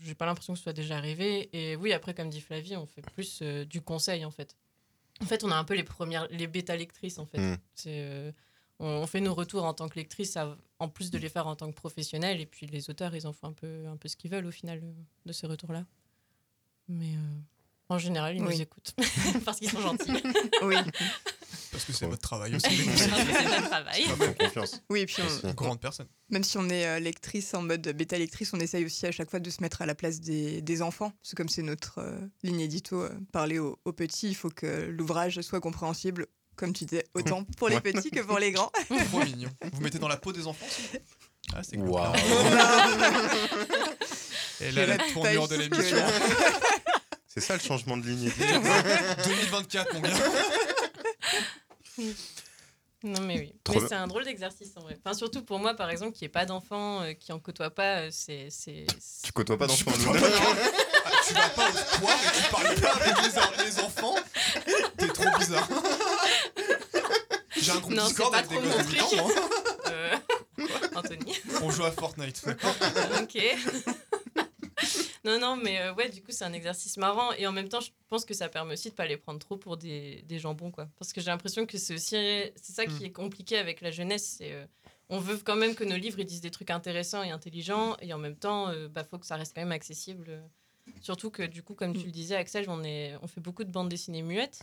[0.00, 1.50] J'ai pas l'impression que ce soit déjà arrivé.
[1.52, 4.56] Et oui, après, comme dit Flavie, on fait plus euh, du conseil en fait.
[5.20, 7.38] En fait, on a un peu les premières, les bêta lectrices en fait.
[7.38, 7.56] Mm.
[7.86, 8.32] Euh,
[8.78, 10.38] on, on fait nos retours en tant que lectrice,
[10.78, 12.40] en plus de les faire en tant que professionnel.
[12.40, 14.52] Et puis les auteurs, ils en font un peu, un peu ce qu'ils veulent au
[14.52, 14.92] final euh,
[15.26, 15.84] de ces retours-là.
[16.88, 17.40] Mais euh,
[17.88, 18.54] en général, ils Oui.
[18.56, 18.94] nous écoutent
[19.44, 20.10] parce qu'ils sont gentils.
[20.62, 20.76] Oui,
[21.70, 22.10] Parce que c'est Ouais.
[22.12, 22.66] votre travail aussi.
[22.96, 24.04] C'est notre travail.
[24.38, 24.82] Confiance.
[24.90, 25.48] oui, et puis on-.
[25.48, 26.06] Une grande personne.
[26.30, 29.28] même si on est euh, lectrice en mode bêta lectrice, on essaye aussi à chaque
[29.30, 31.10] fois de se mettre à la place des, des enfants.
[31.20, 34.50] Parce que comme c'est notre euh, ligne édito, euh, parler aux, aux petits, il faut
[34.50, 37.80] que l'ouvrage soit compréhensible, comme tu disais, autant pour les Ouais.
[37.80, 38.70] petits que pour les grands.
[39.10, 39.50] Trop mignon.
[39.72, 40.66] Vous mettez dans la peau des enfants
[41.52, 41.88] Ah, c'est cool.
[41.88, 42.14] Waouh.
[44.60, 45.96] Et là, la tournure de l'émission.
[47.34, 48.30] C'est ça le changement de ligne.
[49.24, 50.10] 2024, mon gars.
[53.02, 53.54] Non, mais oui.
[53.64, 54.96] Trop mais c'est un drôle d'exercice en vrai.
[54.98, 58.02] Enfin, surtout pour moi, par exemple, qui n'ai pas d'enfant, euh, qui en côtoie pas,
[58.02, 58.46] euh, c'est.
[58.50, 58.86] c'est-
[59.24, 60.18] Tu côtoies pas Tu d'enfants, pas
[61.04, 63.16] Ah, tu vas pas au square et tu parles pas avec
[63.58, 64.14] les, les enfants
[64.96, 65.68] T'es trop bizarre.
[67.56, 69.32] J'ai un groupe Non, Discord c'est avec pas des gosses de mon 8 ans, moi.
[69.88, 70.16] euh,
[70.94, 71.34] Anthony.
[71.62, 72.74] On joue à Fortnite, d'accord
[73.22, 73.38] ok.
[75.24, 77.32] Non, non, mais euh, ouais, du coup, c'est un exercice marrant.
[77.32, 79.56] Et en même temps, je pense que ça permet aussi de pas les prendre trop
[79.56, 80.88] pour des, des jambons, quoi.
[80.98, 82.16] Parce que j'ai l'impression que c'est aussi.
[82.56, 83.06] C'est ça qui Mm.
[83.06, 84.36] est compliqué avec la jeunesse.
[84.38, 84.52] C'est.
[84.52, 84.66] euh,
[85.10, 88.12] on veut quand même que nos livres ils disent des trucs intéressants et intelligents, et
[88.14, 90.42] en même temps, il bah, faut que ça reste quand même accessible.
[91.02, 93.70] Surtout que, du coup, comme tu le disais, Axel, on, est, on fait beaucoup de
[93.70, 94.60] bandes dessinées muettes.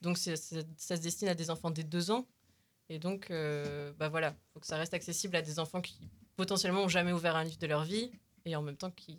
[0.00, 2.26] Donc, c'est- c'est- ça se destine à des enfants dès deux ans.
[2.88, 5.96] Et donc, euh, bah voilà, faut que ça reste accessible à des enfants qui
[6.36, 8.10] potentiellement ont jamais ouvert un livre de leur vie
[8.44, 9.16] et en même temps qui,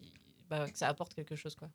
[0.60, 1.56] bah, que ça apporte quelque chose.
[1.56, 1.70] Quoi.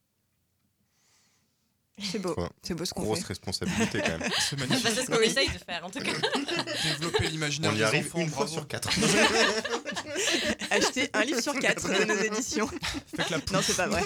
[2.01, 2.49] C'est beau, Ouais.
[2.63, 3.27] c'est beau ce qu'on Grosse fait.
[3.27, 4.31] responsabilité quand même.
[4.39, 4.93] C'est Bah, magnifique.
[4.95, 6.13] c'est ce qu'on essaye de faire, en tout cas.
[6.85, 8.53] Développer l'imaginaire On y des arrive enfants, une fois bravo.
[8.53, 8.89] sur quatre.
[10.71, 12.69] Acheter un livre sur quatre de nos éditions.
[13.17, 14.03] Faites la Non, c'est pas vrai.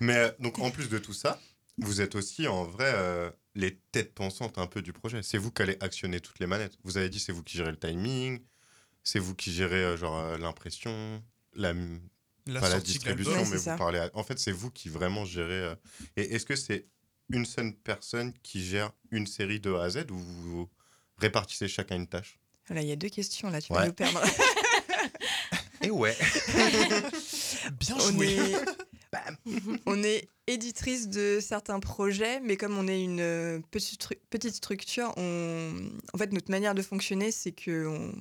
[0.00, 1.40] Mais euh, donc en plus de tout ça,
[1.78, 5.22] vous êtes aussi en vrai euh, les têtes pensantes un peu du projet.
[5.22, 6.76] C'est vous qui allez actionner toutes les manettes.
[6.82, 8.40] Vous avez dit c'est vous qui gérez le timing,
[9.04, 11.22] c'est vous qui gérez euh, genre euh, l'impression,
[11.54, 11.72] la,
[12.46, 13.32] La pas la distribution.
[13.32, 13.98] Ouais, mais vous parlez.
[14.00, 15.52] à- En fait, c'est vous qui vraiment gérez.
[15.52, 15.74] euh,
[16.16, 16.86] Et est-ce que c'est
[17.30, 20.68] une seule personne qui gère une série de A à Z ou vous
[21.18, 22.38] répartissez chacun une tâche?
[22.68, 23.78] Là, il y a deux questions, là, tu Ouais.
[23.80, 24.20] vas nous perdre.
[25.82, 26.16] Et ouais.
[27.80, 28.34] Bien on joué.
[28.36, 28.64] est,
[29.12, 29.22] bah,
[29.86, 34.54] on est éditrice de certains projets, mais comme on est une euh, petite, stru- petite
[34.54, 38.14] structure, on, en fait, notre manière de fonctionner, c'est que on,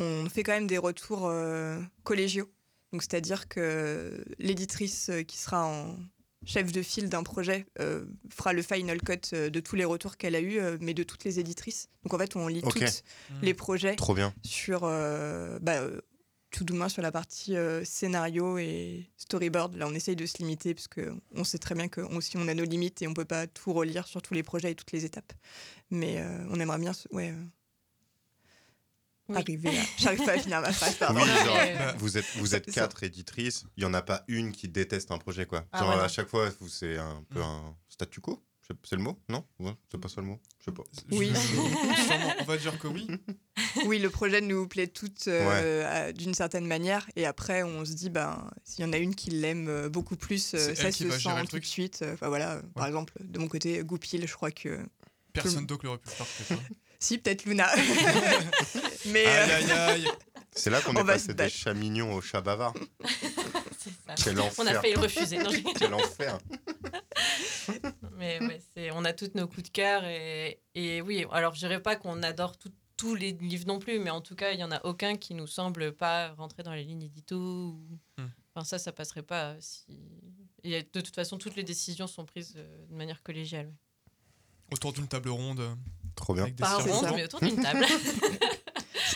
[0.00, 2.48] on fait quand même des retours euh, collégiaux.
[2.92, 5.96] Donc, c'est-à-dire que l'éditrice euh, qui sera en
[6.44, 10.16] chef de file d'un projet euh, fera le final cut euh, de tous les retours
[10.16, 11.88] qu'elle a eu, mais de toutes les éditrices.
[12.04, 12.78] Donc, en fait, on lit Ok.
[12.78, 13.02] toutes
[13.42, 14.32] les projets Trop bien.
[14.44, 15.80] sur euh, bah,
[16.52, 19.74] tout doucement sur la partie euh, scénario et storyboard.
[19.76, 22.46] Là, on essaye de se limiter parce que on sait très bien que aussi on
[22.48, 24.92] a nos limites et on peut pas tout relire sur tous les projets et toutes
[24.92, 25.32] les étapes.
[25.90, 27.44] Mais euh, on aimerait bien ouais, euh,
[29.28, 29.36] Oui.
[29.36, 29.82] arriver à.
[29.98, 31.20] J'arrive pas à finir ma phrase, pardon.
[31.20, 33.94] Oui, Non, genre, mais, Bah, vous êtes, vous êtes Ça- quatre éditrices, il n'y en
[33.94, 35.64] a pas une qui déteste un projet, quoi.
[35.72, 37.42] Ah Genre, à chaque fois, vous- c'est un peu Mm.
[37.42, 38.42] un statu quo
[38.82, 39.44] C'est le mot Non?
[39.60, 40.40] Ouais, C'est pas ça le mot?
[40.58, 40.82] Je sais pas.
[41.12, 41.32] Oui.
[42.40, 43.06] On va dire que oui.
[43.86, 47.06] Oui, le projet nous plaît toutes euh, d'une certaine manière.
[47.14, 50.16] Et après, on se dit, ben, s'il y en a une qui l'aime euh, beaucoup
[50.16, 51.62] plus, euh, ça se sent tout truc.
[51.62, 52.04] de suite.
[52.14, 54.80] Enfin voilà, par exemple, de mon côté, Goupil, je crois que.
[55.32, 56.26] Personne d'autre l'aurait pu faire.
[56.50, 56.60] hein.
[57.06, 57.68] Si, peut-être Luna.
[59.06, 59.26] Mais.
[59.26, 60.08] euh, Aïe aïe aïe.
[60.52, 62.74] C'est là qu'on On est passé des chats mignons aux chats bavards.
[63.78, 64.14] C'est ça.
[64.16, 64.80] Quel On a enfer.
[64.80, 65.38] failli le refuser.
[65.38, 66.38] Non, Quel enfer.
[68.16, 70.04] Mais ouais, c'est, on a tous nos coups de cœur.
[70.04, 73.98] Et, et oui, alors je dirais pas qu'on adore tout- tous les livres non plus,
[73.98, 76.72] mais en tout cas, il y en a aucun qui nous semble pas rentrer dans
[76.72, 77.36] les lignes édito.
[77.36, 77.98] Ou...
[78.18, 78.26] Hmm.
[78.54, 79.86] Enfin, ça, ça passerait pas si.
[80.64, 83.72] Et de toute façon, toutes les décisions sont prises euh, de manière collégiale.
[84.72, 85.74] Autour d'une table ronde, euh,
[86.16, 86.42] Trop bien.
[86.44, 87.12] avec des ronde, ça.
[87.14, 87.86] mais autour d'une table.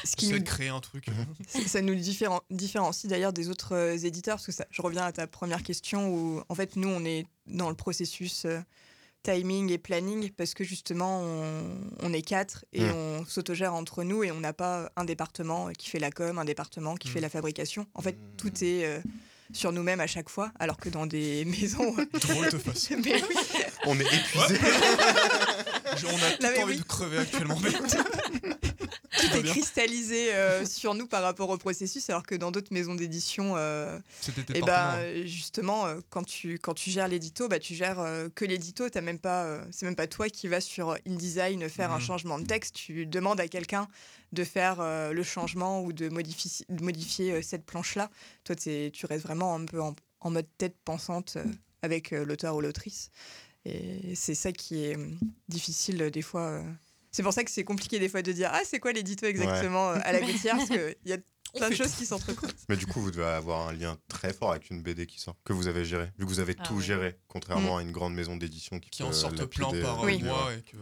[0.04, 1.06] Ce qui nous, créer un truc.
[1.66, 5.12] ça- nous différen- différencie d'ailleurs des autres euh, éditeurs, parce que ça, je reviens à
[5.12, 8.60] ta première question où en fait nous on est dans le processus euh,
[9.22, 11.62] timing et planning parce que justement on,
[12.02, 12.94] on est quatre et Mm.
[12.94, 16.44] on s'autogère entre nous et on n'a pas un département qui fait la com, un
[16.44, 17.86] département qui fait la fabrication.
[17.94, 18.36] En fait Mm.
[18.36, 19.00] tout est euh,
[19.52, 21.92] sur nous-mêmes à chaque fois, alors que dans des maisons.
[21.94, 22.60] Drôle de
[23.04, 23.36] mais oui,
[23.86, 24.54] On est épuisé.
[25.92, 26.78] On a tout envie oui.
[26.78, 27.58] de crever actuellement.
[29.20, 32.94] Tout est cristallisé euh, sur nous par rapport au processus, alors que dans d'autres maisons
[32.94, 34.66] d'édition, euh, Et départements.
[34.66, 38.02] bah euh, justement, euh, quand tu, quand tu gères l'édito, bah, tu gères
[38.34, 38.88] que l'édito.
[38.88, 42.04] T'as même pas, c'est même pas toi qui vas sur InDesign faire un Mhm.
[42.04, 42.74] changement de texte.
[42.76, 43.88] Tu demandes à quelqu'un
[44.32, 44.76] de faire
[45.12, 48.10] le changement ou de modifier, de modifier cette planche-là.
[48.44, 51.44] Toi, t'es- tu restes vraiment un peu en, en mode tête pensante euh,
[51.82, 53.10] avec l'auteur ou l'autrice.
[53.64, 55.10] Et c'est ça qui est euh,
[55.48, 56.42] difficile euh, des fois.
[56.48, 56.72] euh.
[57.10, 59.90] C'est pour ça que c'est compliqué des fois de dire ah c'est quoi l'édito exactement
[59.90, 60.56] euh, à la gouttière?
[60.56, 61.18] Parce qu'il y a
[61.54, 62.54] plein de choses qui s'entrecroisent.
[62.68, 65.36] Mais du coup, vous devez avoir un lien très fort avec une BD qui sort,
[65.44, 66.82] que vous avez géré, vu que vous avez Ah tout ouais.
[66.82, 70.02] géré, contrairement à une grande maison d'édition qui, qui peut en sortent plein lapider, par
[70.04, 70.22] Oui.
[70.22, 70.76] mois et que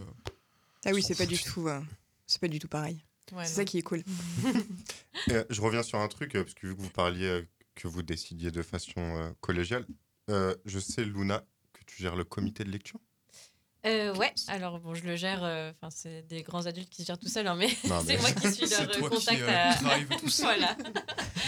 [0.85, 1.81] Ah oui, c'est pas du tout, euh,
[2.27, 3.03] c'est pas du tout pareil.
[3.33, 4.03] Ouais, c'est ça qui est cool.
[5.31, 8.03] Euh, je reviens sur un truc, euh, parce que vu que vous parliez que vous
[8.03, 9.85] décidiez de façon euh, collégiale,
[10.31, 11.45] euh, je sais, Luna,
[11.89, 13.01] tu gères le comité de lecture?
[13.87, 15.45] Euh, ouais, alors bon, je le gère.
[15.45, 17.69] euh, Enfin, c'est des grands adultes qui gèrent tout seul, hein, mais
[18.05, 19.41] c'est moi qui suis leur euh, qui contact.
[19.41, 20.17] euh, à...
[20.19, 20.77] tout voilà.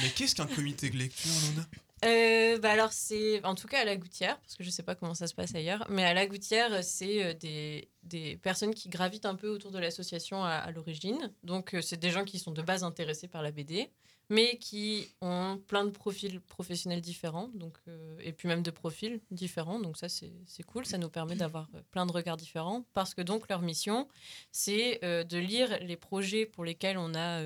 [0.03, 1.67] Mais qu'est-ce qu'un comité de lecture, Luna
[2.05, 4.95] Euh, bah alors c'est en tout cas à la Gouttière parce que je sais pas
[4.95, 8.89] comment ça se passe ailleurs mais à la Gouttière c'est euh, des, des personnes qui
[8.89, 12.39] gravitent un peu autour de l'association à, à l'origine donc euh, c'est des gens qui
[12.39, 13.91] sont de base intéressés par la BD
[14.31, 19.21] mais qui ont plein de profils professionnels différents donc euh, et puis même de profils
[19.31, 23.13] différents donc ça c'est cool ça nous permet d'avoir euh, plein de regards différents parce
[23.13, 24.09] que donc leur mission
[24.53, 27.43] c'est euh, de lire les projets pour lesquels on a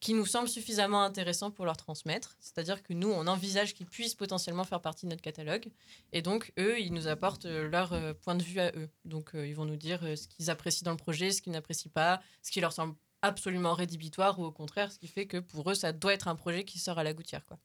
[0.00, 2.34] qui nous semblent suffisamment intéressants pour leur transmettre.
[2.40, 5.70] C'est-à-dire que nous, on envisage qu'ils puissent potentiellement faire partie de notre catalogue.
[6.12, 8.88] Et donc, eux, ils nous apportent leur point de vue à eux.
[9.04, 12.22] Donc, ils vont nous dire ce qu'ils apprécient dans le projet, ce qu'ils n'apprécient pas,
[12.40, 15.74] ce qui leur semble absolument rédhibitoire ou au contraire, ce qui fait que pour eux,
[15.74, 17.44] ça doit être un projet qui sort à la gouttière.
[17.46, 17.58] Quoi.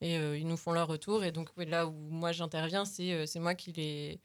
[0.00, 1.24] Et euh, ils nous font leur retour.
[1.24, 4.20] Et donc, là où moi j'interviens, c'est euh, c'est moi qui les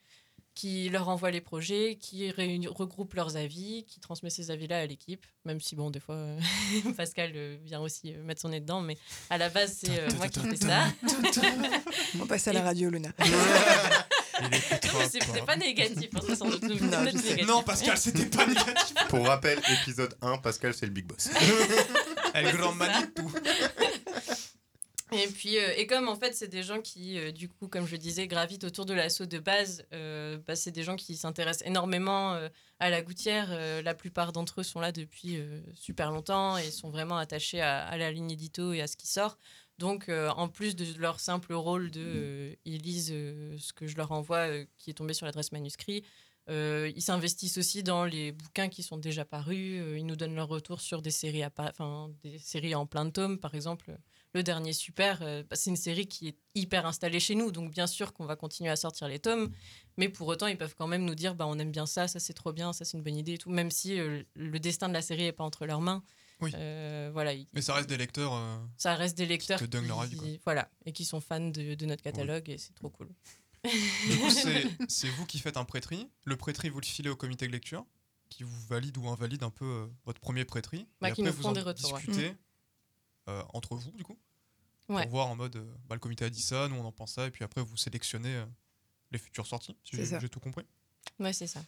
[0.58, 5.24] qui leur envoie les projets, qui regroupe leurs avis, qui transmet ces avis-là à l'équipe,
[5.46, 6.40] même si, bon, des fois, euh,
[6.98, 8.98] Pascal euh, vient aussi euh, mettre son nez dedans, mais
[9.30, 10.86] à la base, c'est euh, moi qui fais ça.
[12.20, 13.10] On passe à la radio, Luna.
[14.42, 15.56] Il écoutera C'est pas.
[15.56, 16.64] négatif, hein, ça sans doute.
[16.82, 17.48] Non, négatif.
[17.48, 18.94] Non, Pascal, c'était pas négatif.
[19.10, 21.30] Pour rappel, épisode 1, Pascal, c'est le big boss.
[22.34, 23.32] El grand Manitou.
[25.14, 27.86] Et puis, euh, et comme en fait, c'est des gens qui, euh, du coup, comme
[27.88, 31.16] je le disais, gravitent autour de l'assaut de base, euh, bah, c'est des gens qui
[31.16, 32.50] s'intéressent énormément euh,
[32.82, 33.48] à la gouttière.
[33.52, 37.62] Euh, la plupart d'entre eux sont là depuis euh, super longtemps et sont vraiment attachés
[37.62, 39.38] à, à la ligne édito et à ce qui sort.
[39.78, 42.02] Donc, euh, en plus de leur simple rôle de.
[42.04, 46.04] euh, ils lisent euh, ce que je leur envoie qui est tombé sur l'adresse manuscrit.
[46.50, 49.82] ils s'investissent aussi dans les bouquins qui sont déjà parus.
[49.98, 53.06] ils nous donnent leur retour sur des séries, à pa- enfin, des séries en plein
[53.06, 53.98] de tomes, par exemple.
[54.34, 57.88] Le dernier Super, bah, c'est une série qui est hyper installée chez nous, donc bien
[57.88, 59.52] sûr qu'on va continuer à sortir les tomes,
[59.98, 62.20] mais pour autant ils peuvent quand même nous dire bah, on aime bien ça, ça
[62.20, 64.94] c'est trop bien, ça c'est une bonne idée et tout, même si le destin de
[64.94, 66.02] la série n'est pas entre leurs mains.
[66.40, 66.52] Oui.
[66.56, 68.34] Euh, voilà, Mais ça reste des lecteurs.
[68.34, 70.28] euh, ça reste des lecteurs te donnent leur avis, quoi.
[70.46, 73.10] voilà, et qui sont fans de, de notre catalogue et c'est trop cool.
[73.64, 74.30] Du coup,
[74.88, 76.08] c'est vous qui faites un prêtris.
[76.26, 77.86] Le prêtris, vous le filez au comité de lecture,
[78.30, 80.88] qui vous valide ou invalide un peu euh, votre premier prêtris.
[81.02, 82.00] Bah, et qui après, nous vous en des retours, ouais.
[82.06, 82.36] discutez
[83.30, 84.18] euh, entre vous, du coup.
[84.90, 85.02] Ouais.
[85.04, 87.14] Pour voir en mode, euh, bah, le comité a dit ça, nous on en pense
[87.14, 88.46] ça, et puis après vous sélectionnez euh,
[89.12, 90.20] les futures sorties, si C'est j'ai ça.
[90.20, 90.66] j'ai tout compris.
[91.20, 91.62] Ouais, c'est ça.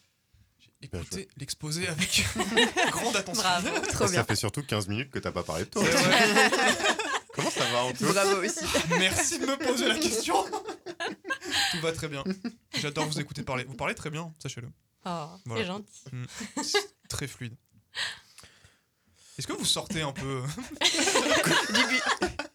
[0.82, 2.24] Écouté l'exposé avec
[2.90, 3.42] grande attention.
[3.42, 3.68] Bravo.
[3.92, 4.24] Trop ça bien.
[4.24, 5.82] fait surtout 15 minutes que t'as pas parlé de toi.
[5.84, 6.78] C'est vrai.
[7.34, 8.64] Comment ça va, Anto Bravo aussi.
[8.98, 10.44] Merci de me poser la question.
[11.70, 12.24] Tout va très bien.
[12.74, 13.64] J'adore vous écouter parler.
[13.64, 14.68] Vous parlez très bien, sachez-le.
[15.06, 15.62] Oh, Voilà.
[15.62, 16.02] c'est gentil.
[16.62, 17.54] C'est très fluide.
[19.38, 20.42] Est-ce que vous sortez un peu
[21.72, 22.02] Du, bu-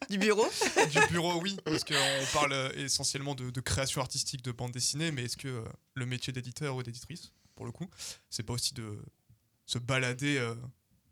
[0.09, 0.47] du bureau
[0.91, 1.93] du bureau Oui, parce qu'on
[2.33, 5.63] parle essentiellement de, de création artistique de bande dessinée, mais est-ce que euh,
[5.95, 7.87] le métier d'éditeur ou d'éditrice, pour le coup,
[8.29, 8.97] c'est pas aussi de
[9.65, 10.53] se balader euh,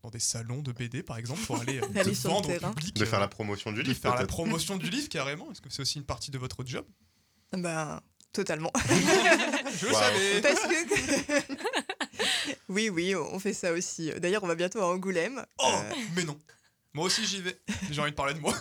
[0.01, 2.95] dans des salons de BD, par exemple, pour aller euh, Aller te vendre au public.
[2.95, 5.51] De euh, faire la promotion du de livre, faire la promotion du livre, carrément.
[5.51, 6.85] Est-ce que c'est aussi une partie de votre job?
[7.53, 8.01] Ben,
[8.31, 8.71] totalement.
[8.85, 9.99] Je le Wow.
[9.99, 11.53] savais Parce que.
[12.69, 14.11] oui, oui, on fait ça aussi.
[14.19, 15.45] D'ailleurs, on va bientôt à Angoulême.
[15.59, 16.39] Oh, Euh, mais non.
[16.95, 17.59] Moi aussi j'y vais.
[17.89, 18.53] J'ai envie de parler de moi.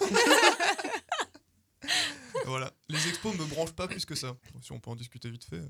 [2.47, 2.73] voilà.
[2.88, 4.35] Les expos me branchent pas plus que ça.
[4.62, 5.61] Si on peut en discuter vite fait.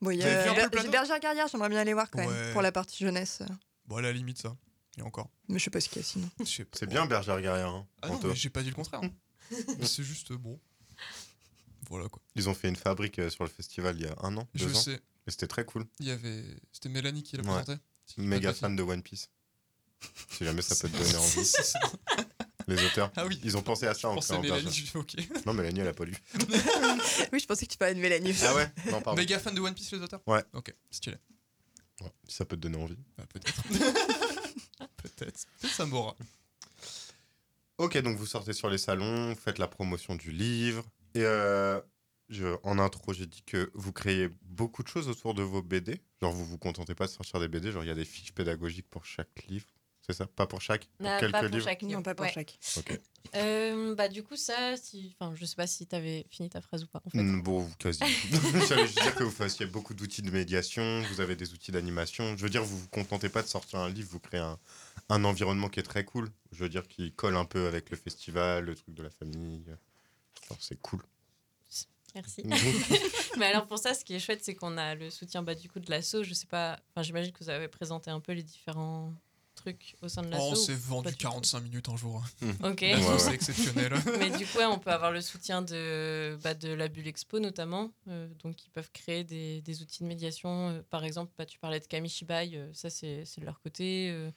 [0.00, 2.26] Bon, il y a Ber- Bergère Carrière, j'aimerais bien aller voir quand Ouais.
[2.26, 2.52] même.
[2.52, 3.42] Pour la partie jeunesse.
[3.86, 4.56] Bon, à la limite, ça.
[4.98, 5.30] Et encore.
[5.48, 6.28] Mais je sais pas ce qu'il y a sinon.
[6.44, 7.68] C'est bien Bergère Guerrière.
[7.68, 8.28] Hein, Ah non, Anto.
[8.28, 9.00] mais j'ai pas dit le contraire.
[9.78, 10.60] Mais c'est juste bon.
[11.88, 12.20] Voilà quoi.
[12.34, 14.66] Ils ont fait une fabrique euh, sur le festival il y a un an, Je
[14.66, 14.80] deux ans.
[14.80, 15.00] sais.
[15.26, 15.86] Et c'était très cool.
[16.00, 16.44] Il y avait.
[16.72, 17.62] C'était Mélanie qui l'a Ouais.
[17.62, 17.80] présenté.
[18.18, 19.30] Méga fan de One Piece.
[20.30, 21.52] Si jamais ça peut te donner envie.
[22.68, 23.40] Les auteurs, Ah oui.
[23.42, 25.16] ils ont pensé à ça Je en pensais Mélanie, ok.
[25.46, 26.14] Non, Mélanie, elle a pas lu.
[27.32, 28.34] Oui, je pensais que tu parlais de Mélanie.
[28.44, 28.70] Ah ouais?
[28.90, 29.20] Non, pardon.
[29.20, 30.20] Méga fan de One Piece, les auteurs?
[30.26, 30.42] Ouais.
[30.52, 31.16] Ok, stylé.
[32.02, 32.98] Ouais, si ça peut te donner envie.
[33.16, 33.62] Bah, peut-être.
[34.96, 35.46] peut-être.
[35.60, 36.14] Peut-être ça m'aura.
[37.78, 40.84] Ok, donc vous sortez sur les salons, vous faites la promotion du livre.
[41.14, 41.80] Et euh,
[42.28, 46.00] je, en intro, j'ai dit que vous créez beaucoup de choses autour de vos BD.
[46.20, 48.32] Genre, vous vous contentez pas de sortir des BD, genre, il y a des fiches
[48.32, 49.66] pédagogiques pour chaque livre.
[50.08, 51.94] C'est ça Pas pour chaque Pour Ah, quelques pas pour livres chaque livre.
[51.94, 52.32] Non, pas pour Ouais.
[52.32, 52.58] chaque.
[52.78, 52.98] Ok.
[53.36, 56.82] Euh, bah du coup ça, si, enfin je sais pas si t'avais fini ta phrase
[56.84, 57.18] ou pas en fait.
[57.18, 58.00] Mm, Bon, quasi.
[58.68, 62.36] J'allais juste dire que vous fassiez beaucoup d'outils de médiation, vous avez des outils d'animation.
[62.38, 64.58] Je veux dire, vous vous contentez pas de sortir un livre, vous créez un,
[65.10, 66.30] un environnement qui est très cool.
[66.52, 69.62] Je veux dire, qui colle un peu avec le festival, le truc de la famille.
[70.58, 71.02] C'est cool.
[72.14, 72.42] Merci.
[73.38, 75.68] Mais alors pour ça, ce qui est chouette, c'est qu'on a le soutien bah, du
[75.68, 76.22] coup de l'asso.
[76.22, 79.12] Je sais pas, enfin j'imagine que vous avez présenté un peu les différents
[79.72, 81.22] trucs au sein de Oh, on s'est vendu du tout.
[81.22, 82.22] 45 minutes un jour.
[82.62, 82.80] Ok.
[82.82, 83.18] Ouais, ouais.
[83.18, 83.92] C'est exceptionnel.
[84.18, 87.38] Mais du coup, ouais, on peut avoir le soutien de, bah, de la Bulle Expo
[87.38, 87.90] notamment.
[88.08, 90.70] euh, donc, ils peuvent créer des, des outils de médiation.
[90.70, 94.10] Euh, par exemple, bah, tu parlais de Kamishibai, euh, ça c'est de leur côté.
[94.10, 94.30] Euh,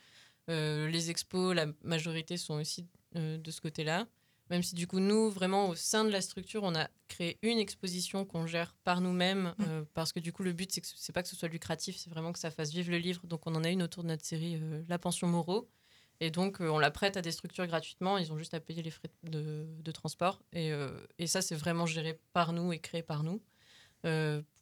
[0.49, 4.07] euh, les expos, la majorité sont aussi euh, de ce côté-là.
[4.51, 7.57] Même si du coup, nous, vraiment, au sein de la structure, on a créé une
[7.57, 9.55] exposition qu'on gère par nous-mêmes.
[9.61, 11.47] euh, parce que du coup, le but, c'est que ce- c'est pas que ce soit
[11.47, 13.25] lucratif, c'est vraiment que ça fasse vivre le livre.
[13.27, 15.69] Donc, on en a une autour de notre série euh, La Pension Moreau.
[16.19, 18.17] Et donc, euh, on la prête à des structures gratuitement.
[18.17, 20.43] Ils ont juste à payer les frais de, de transport.
[20.53, 20.71] Et,
[21.17, 23.41] et ça, c'est vraiment géré par nous et créé par nous.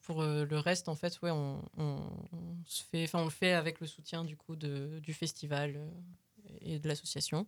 [0.02, 3.80] Pour le reste, en fait, ouais, on, on- on se fait, on le fait avec
[3.80, 5.78] le soutien du coup de, du festival
[6.60, 7.46] et de l'association.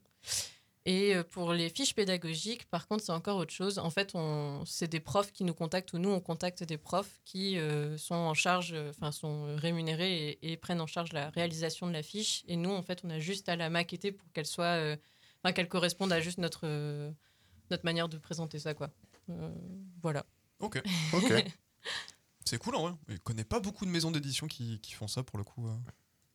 [0.84, 3.78] Et euh, pour les fiches pédagogiques, par contre, c'est encore autre chose.
[3.78, 4.14] En fait,
[4.66, 8.16] c'est des profs qui nous contactent ou nous, on contacte des profs qui euh, sont
[8.16, 12.02] en charge, euh, enfin, sont rémunérés et, et prennent en charge la réalisation de la
[12.02, 12.42] fiche.
[12.48, 14.96] Et nous, en fait, on a juste à la maqueter pour qu'elle soit, euh,
[15.42, 16.66] enfin, qu'elle corresponde à juste notre,
[17.70, 18.90] notre manière de présenter ça, quoi.
[20.02, 20.26] Voilà.
[20.58, 20.82] Ok.
[21.12, 21.32] ok.
[22.44, 22.92] C'est cool en vrai.
[23.08, 25.68] Je connais pas beaucoup de maisons d'édition qui, qui font ça pour le coup.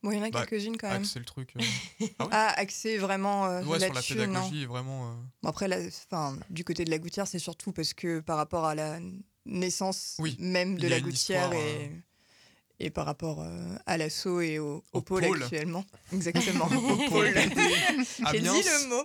[0.04, 0.06] Euh.
[0.06, 1.02] Bon, il y en a Bah, quelques-unes quand même.
[1.02, 1.54] Axer le truc.
[1.56, 1.60] euh.
[2.30, 4.26] Ah, axé vraiment euh, ouais, sur la là-dessus, non.
[4.26, 5.10] pédagogie, vraiment.
[5.10, 8.36] euh, Bon, après, la- enfin, du côté de la gouttière, c'est surtout parce que par
[8.36, 8.98] rapport à la
[9.46, 11.90] naissance Oui, même de la gouttière histoire, et,
[12.80, 15.42] et par rapport euh, à l'assaut et au, au Au pôle, pôle.
[15.42, 15.84] actuellement.
[16.12, 18.52] Exactement, au Pôle J'ai Amiens.
[18.54, 19.04] dit le mot.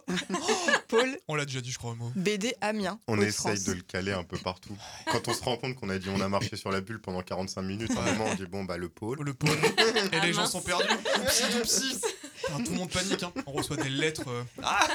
[0.88, 2.12] pôle On l'a déjà dit, je crois, le mot.
[2.16, 3.00] BD Amiens.
[3.08, 4.76] On essaye de le caler un peu partout.
[5.12, 7.22] Quand on se rend compte qu'on a dit on a marché sur la bulle pendant
[7.22, 9.20] 45 minutes, à un moment on dit bon bah le pôle.
[9.24, 9.50] Le pôle.
[9.52, 10.52] Et Ah, les gens mince.
[10.52, 10.86] sont perdus.
[11.22, 12.02] Oupsi, oupsi.
[12.50, 13.24] Enfin, tout le monde panique.
[13.24, 13.32] hein.
[13.48, 14.28] On reçoit des lettres.
[14.28, 14.86] euh, Ah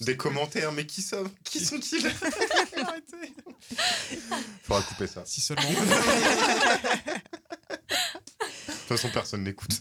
[0.00, 2.06] Des commentaires, mais qui sont Qui sont-ils?
[2.06, 3.32] Arrêtez.
[4.62, 5.22] Faudra couper ça.
[5.26, 5.68] Si seulement.
[8.84, 9.80] De toute façon, personne n'écoute.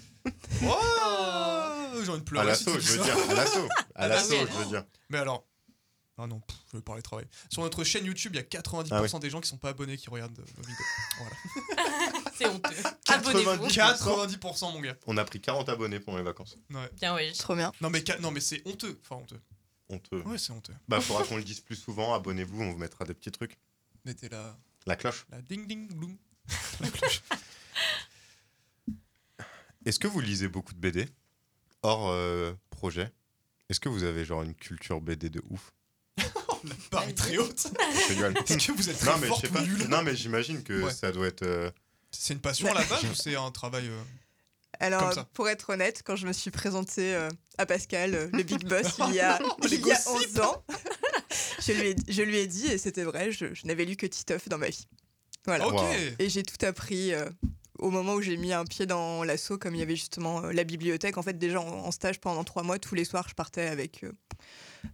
[0.64, 2.48] Oh J'ai envie de À pleurer.
[2.48, 3.18] l'assaut, si tu je veux dire.
[3.30, 3.70] À l'assaut.
[3.96, 4.86] À l'assaut, je veux dire.
[5.10, 5.46] Mais alors.
[6.16, 7.26] Ah non, pff, je vais parler travail.
[7.50, 9.20] Sur notre chaîne YouTube, il y a 90% Ah oui.
[9.20, 10.86] des gens qui sont pas abonnés qui regardent euh, nos vidéos.
[11.18, 11.36] Voilà.
[12.38, 12.76] C'est honteux.
[13.06, 13.48] 90.
[13.48, 13.68] Abonnez-vous.
[13.68, 14.96] 90% mon gars.
[15.08, 16.56] On a pris 40 abonnés pendant les vacances.
[16.70, 16.88] Ouais.
[16.94, 17.34] Bien, oui.
[17.34, 17.72] Trop bien.
[17.82, 19.00] Non mais, non, mais c'est honteux.
[19.04, 19.42] Enfin honteux.
[19.90, 20.22] Honteux.
[20.28, 20.74] Ouais, c'est honteux.
[20.88, 22.14] Bah, faudra qu'on le dise plus souvent.
[22.14, 23.58] Abonnez-vous, on vous mettra des petits trucs.
[24.06, 25.26] Mettez la, La cloche.
[25.32, 26.16] la ding ding bloom.
[26.80, 27.24] La cloche.
[29.86, 31.08] Est-ce que vous lisez beaucoup de BD
[31.82, 33.12] hors euh, projet?
[33.70, 35.74] Est-ce que vous avez genre une culture BD de ouf?
[36.64, 37.68] La barre est très haute.
[38.08, 38.34] Je rigole.
[38.48, 39.62] Est-ce que vous êtes très non mais je fort sais ou pas.
[39.62, 40.92] nul Non mais j'imagine que Ouais.
[40.94, 41.44] ça doit être.
[41.44, 41.70] euh,
[42.12, 44.02] C'est une passion à la base ou c'est un travail euh,
[44.80, 45.30] Alors, Comme ça?
[45.34, 48.98] pour être honnête, quand je me suis présentée euh, à Pascal, euh, le Big Boss,
[49.08, 50.38] il y a, Les il y a gossips.
[50.38, 50.66] 11 ans,
[51.62, 54.06] je lui ai, je lui ai dit, et c'était vrai, je, je n'avais lu que
[54.08, 54.88] Titeuf dans ma vie.
[55.46, 55.68] Voilà.
[55.68, 55.74] Ok.
[55.76, 55.86] Wow.
[56.20, 57.30] Et j'ai tout appris euh,
[57.80, 60.52] au moment où j'ai mis un pied dans l'assaut, comme il y avait justement euh,
[60.52, 61.18] la bibliothèque.
[61.18, 64.04] En fait, déjà en, en stage pendant trois mois, tous les soirs, je partais avec
[64.04, 64.12] euh,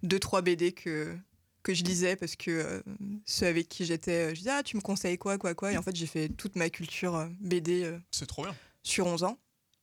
[0.03, 1.15] deux, trois BD que,
[1.63, 2.81] que je lisais parce que euh,
[3.25, 5.71] ceux avec qui j'étais, je disais, ah, tu me conseilles quoi, quoi, quoi?
[5.73, 8.55] Et en fait, j'ai fait toute ma culture BD C'est trop bien.
[8.83, 9.37] sur 11 ans.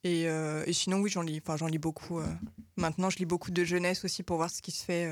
[0.05, 2.21] Et, euh, et sinon, oui, j'en lis, enfin, j'en lis beaucoup.
[2.21, 2.27] euh.
[2.77, 5.11] Maintenant, je lis beaucoup de jeunesse aussi pour voir ce qui se fait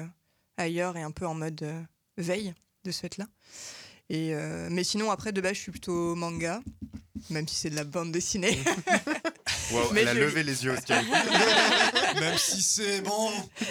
[0.57, 1.67] ailleurs et un peu en mode
[2.17, 2.55] veille
[2.85, 3.27] de ce fait-là.
[4.11, 6.61] Et, euh, mais sinon, après, de base, je suis plutôt manga,
[7.31, 8.59] même si c'est de la bande dessinée.
[9.93, 11.03] Mais elle a je- levé les yeux au ciel.
[12.21, 13.31] Même si c'est bon.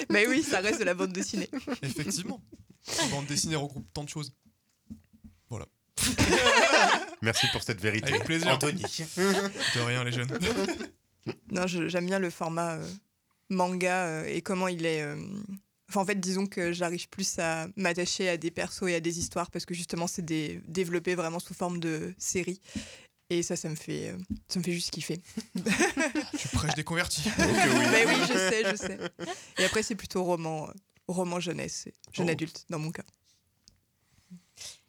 [0.10, 1.48] mais oui, ça reste de la bande dessinée.
[1.84, 2.42] Effectivement.
[3.04, 4.34] Une bande dessinée regroupe tant de choses.
[7.22, 8.10] Merci pour cette vérité.
[8.10, 8.50] Avec plaisir.
[8.50, 8.82] Anthony.
[8.82, 10.28] De rien, les jeunes.
[11.52, 12.88] Non, je- j'aime bien le format euh,
[13.50, 15.04] manga euh, et comment il est.
[15.94, 19.20] Enfin, en fait, disons que j'arrive plus à m'attacher à des persos et à des
[19.20, 20.60] histoires parce que justement, c'est des...
[20.68, 22.60] développé vraiment sous forme de série.
[23.30, 24.18] Et ça, ça me fait, euh,
[24.48, 25.22] ça me fait juste kiffer.
[26.40, 27.22] Tu prêches des convertis.
[27.38, 27.46] Oui.
[27.92, 28.98] Mais oui, je sais, je sais.
[29.60, 30.74] Et après, c'est plutôt roman, euh,
[31.08, 32.32] roman jeunesse, jeune Oh.
[32.32, 33.04] adulte dans mon cas.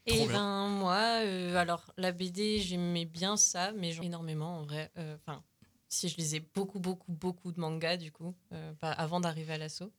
[0.07, 0.26] Et bien.
[0.28, 4.90] ben moi, euh, alors la BD, j'aimais bien ça, mais j'en énormément en vrai.
[4.96, 5.42] Euh, Enfin,
[5.90, 9.59] si je lisais beaucoup, beaucoup, beaucoup de mangas du coup, euh, bah, avant d'arriver à
[9.59, 9.92] l'assaut.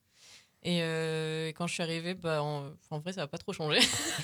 [0.67, 3.77] Et euh, quand je suis arrivée, bah, en, en vrai, ça n'a pas trop changé.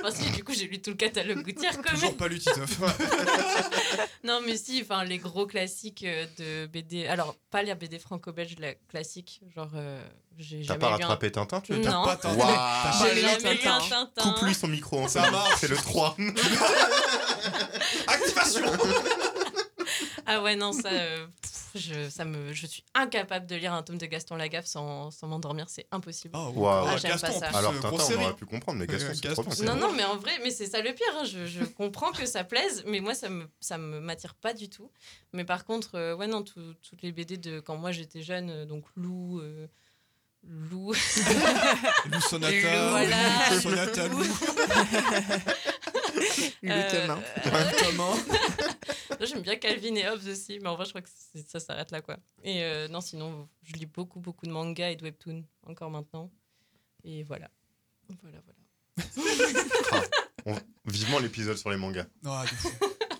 [0.00, 1.94] enfin, si, du coup, j'ai lu tout le catalogue Gouttière quand même.
[2.00, 2.80] Toujours pas lu Titeuf.
[4.24, 7.06] Non, mais si, enfin, les gros classiques euh, de BD.
[7.06, 9.40] Alors, pas les BD franco-belge, la classique.
[9.54, 10.02] Genre, euh,
[10.38, 12.04] j'ai T'as jamais pas lu un- rattrapé Tintin, tu veux Non.
[12.04, 12.36] Pas Tintin.
[12.38, 14.10] T'as pas J'ai lu jamais jamais lu un Tintin.
[14.16, 14.32] Tintin.
[14.32, 15.54] Coupe-lui son micro, Ça marche.
[15.60, 16.16] C'est le 3.
[18.08, 18.62] Activation
[20.26, 23.82] Ah ouais, non, ça, euh, pff, je, ça me, je suis incapable de lire un
[23.82, 26.34] tome de Gaston Lagaffe sans, sans m'endormir, c'est impossible.
[26.36, 26.86] Ah, Waouh.
[26.88, 27.46] Ah, j'aime Gaston, pas en ça.
[27.48, 28.24] plus, Alors euh, Tintin, grosse on série.
[28.24, 29.54] aurait pu comprendre, mais Gaston, c'est Gaston, trop bien.
[29.54, 31.06] c'est- Non, non, mais en vrai, mais c'est ça le pire.
[31.18, 34.52] hein, Je, je comprends que ça plaise, mais moi, ça me, ça me m'attire pas
[34.52, 34.90] du tout.
[35.32, 38.50] Mais par contre, euh, ouais, non, tout- toutes les BD de quand moi j'étais jeune,
[38.50, 39.38] euh, donc Lou.
[39.40, 39.66] euh,
[40.48, 40.92] Lou.
[42.12, 42.52] Lou Sonata.
[42.52, 43.60] Lou, voilà.
[43.60, 44.18] Sonata Lou.
[44.22, 44.28] Le
[46.68, 47.20] Euh, Thomas.
[47.78, 48.16] Thomas.
[49.20, 51.08] J'aime bien Calvin et Hobbes aussi, mais en vrai, je crois que
[51.46, 52.18] ça s'arrête là, quoi.
[52.42, 56.30] Et euh, non, sinon, je lis beaucoup, beaucoup de mangas et de webtoons, encore maintenant.
[57.04, 57.50] Et voilà.
[58.22, 58.38] Voilà,
[60.44, 60.60] voilà.
[60.84, 62.06] Vivement l'épisode sur les mangas.
[62.24, 62.44] Ah.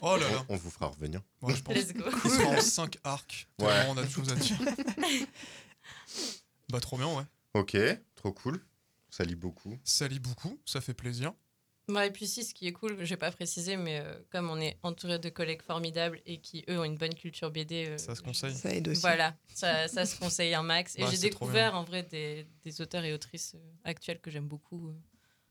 [0.01, 0.45] Oh là là.
[0.49, 1.21] On, on vous fera revenir.
[1.43, 1.75] Ouais, je pense.
[1.75, 2.05] Let's go.
[2.45, 3.49] En 5 arcs.
[3.61, 3.87] Ouais.
[3.89, 4.59] On a de choses à dire.
[6.69, 7.23] Bah, trop bien, ouais.
[7.55, 7.77] Ok,
[8.17, 8.61] trop cool.
[9.09, 9.79] Ça lit beaucoup.
[9.85, 11.33] Ça lit beaucoup, ça fait plaisir.
[11.89, 14.59] Ouais, et puis si, ce qui est cool, j'ai pas précisé, mais euh, comme on
[14.61, 17.87] est entouré de collègues formidables et qui, eux, ont une bonne culture BD.
[17.91, 18.55] euh, Ça se conseille.
[18.55, 19.01] Ça aide aussi.
[19.03, 20.97] Voilà, ça, ça se conseille un max.
[20.99, 24.33] Et Ouais, j'ai c'est découvert en vrai des, des auteurs et autrices euh, actuels que
[24.33, 24.93] j'aime beaucoup euh,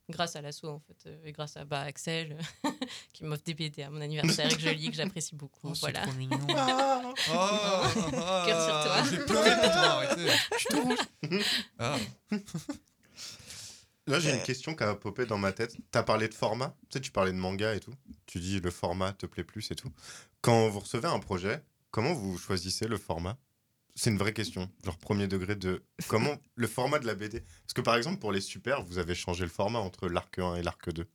[0.10, 2.38] grâce à l'assaut en fait, euh, et grâce à bah, Axel
[3.14, 5.70] qui m'offre des BD à mon anniversaire et que je lis, que j'apprécie beaucoup.
[5.70, 6.02] Oh, c'est voilà.
[6.02, 6.38] trop mignon.
[6.50, 9.04] Ah, ah, Cœur sur toi.
[9.10, 10.28] J'ai pleuré pour toi, arrêtez.
[10.52, 10.98] Je suis tout rouge.
[14.08, 15.76] Là, j'ai une question qui a popé dans ma tête.
[15.92, 16.76] T'as parlé de format.
[16.90, 17.94] Tu sais, tu parlais de manga et tout.
[18.28, 19.92] Tu dis le format te plaît plus et tout.
[20.42, 23.36] Quand vous recevez un projet, comment vous choisissez le format?
[23.96, 24.70] C'est une vraie question.
[24.84, 27.40] Genre premier degré de comment le format de la BD.
[27.42, 30.56] Parce que par exemple, pour les super, vous avez changé le format entre l'arc 1
[30.58, 31.08] et l'arc 2.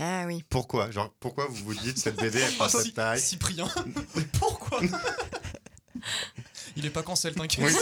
[0.00, 0.44] Ah oui.
[0.48, 0.92] Pourquoi?
[0.92, 3.18] Genre, pourquoi vous vous dites cette BD, elle prend cette si- taille?
[3.20, 3.68] Cyprien.
[4.38, 4.80] Pourquoi?
[6.76, 7.64] Il est pas cancel, t'inquiète.
[7.66, 7.72] Oui.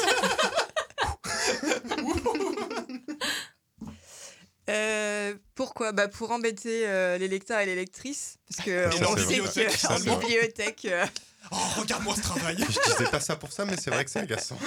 [4.68, 5.92] Euh, pourquoi?
[5.92, 8.38] Bah Pour embêter euh, les lecteurs et les lectrices.
[8.48, 10.18] Parce que Et on leur sait bibliothèque, que- ça, en c'est vrai.
[10.26, 10.84] bibliothèque.
[10.86, 11.06] euh,
[11.52, 12.56] Oh, regarde-moi ce travail.
[12.58, 14.58] Je disais pas ça pour ça, mais c'est vrai que c'est agaçant.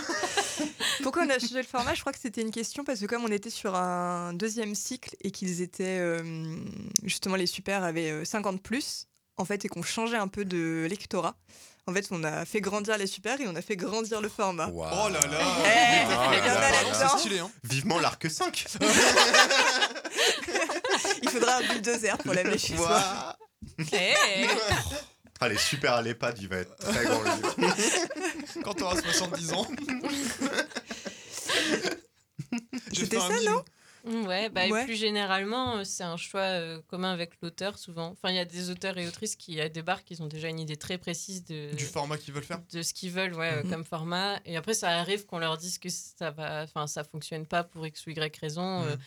[1.03, 1.93] Pourquoi on a changé le format?
[1.93, 5.13] Je crois que c'était une question parce que comme on était sur un deuxième cycle
[5.21, 6.21] et qu'ils étaient euh,
[7.03, 10.87] justement les super avaient euh, 50 plus en fait et qu'on changeait un peu de
[10.89, 11.35] lectorat.
[11.85, 14.69] En fait, on a fait grandir les super et on a fait grandir le format.
[14.71, 15.19] Oh là là.
[15.21, 16.91] Eh, Mais il y t'as en a fait la là-dedans.
[16.91, 17.51] balance, C'est stylé, hein.
[17.63, 18.65] Vivement l'arc 5
[21.21, 23.37] Il faudra un bulldozer pour l'amener chez soi.
[23.91, 24.47] Hey
[25.47, 27.55] les super à l'EHPAD, il va être très grand le livre.
[28.63, 29.67] Quand t'auras 70 ans.
[32.91, 33.63] C'était ça, non?
[34.27, 38.07] Ouais, bah, et plus généralement, euh, c'est un choix euh, commun avec l'auteur souvent.
[38.07, 40.77] Enfin, il y a des auteurs et autrices qui débarquent, ils ont déjà une idée
[40.77, 42.61] très précise de, Du format qu'ils veulent faire.
[42.71, 43.69] de ce qu'ils veulent ouais, euh, Mhm.
[43.69, 44.39] comme format.
[44.45, 47.85] Et après, ça arrive qu'on leur dise que ça va, enfin, ça fonctionne pas pour
[47.85, 48.83] X ou Y raison.
[48.83, 49.01] euh, Mhm.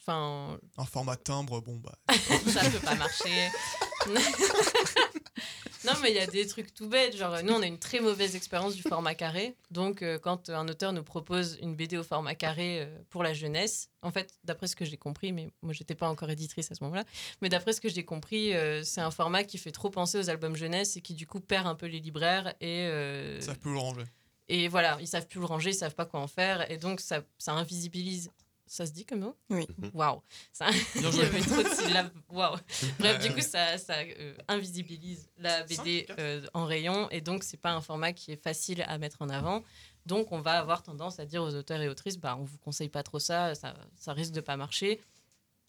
[0.00, 1.96] Enfin, Un format timbre, bon bah.
[2.46, 3.50] ça peut pas marcher.
[5.84, 7.16] non, mais il y a des trucs tout bêtes.
[7.16, 9.56] Genre, nous, on a une très mauvaise expérience du format carré.
[9.70, 13.32] Donc, euh, quand un auteur nous propose une BD au format carré euh, pour la
[13.32, 16.74] jeunesse, en fait, d'après ce que j'ai compris, mais moi, j'étais pas encore éditrice à
[16.74, 17.04] ce moment-là,
[17.40, 20.30] mais d'après ce que j'ai compris, euh, c'est un format qui fait trop penser aux
[20.30, 22.88] albums jeunesse et qui, du coup, perd un peu les libraires et.
[23.40, 24.04] Ça peut le ranger.
[24.48, 27.00] et voilà, ils savent plus le ranger, ils savent pas quoi en faire, et donc
[27.00, 28.30] ça, ça invisibilise
[28.74, 29.36] Ça se dit comme mot?
[29.50, 29.66] Oui.
[29.92, 30.22] Waouh.
[30.50, 32.10] Ça- Il y avait trop de syllabes.
[32.30, 32.56] Waouh.
[32.98, 37.58] Bref, du coup, ça, ça euh, invisibilise la BD euh, en rayon et donc c'est
[37.60, 39.62] pas un format qui est facile à mettre en avant.
[40.06, 42.88] Donc on va avoir tendance à dire aux auteurs et autrices, bah on vous conseille
[42.88, 45.00] pas trop ça, ça, ça risque de pas marcher.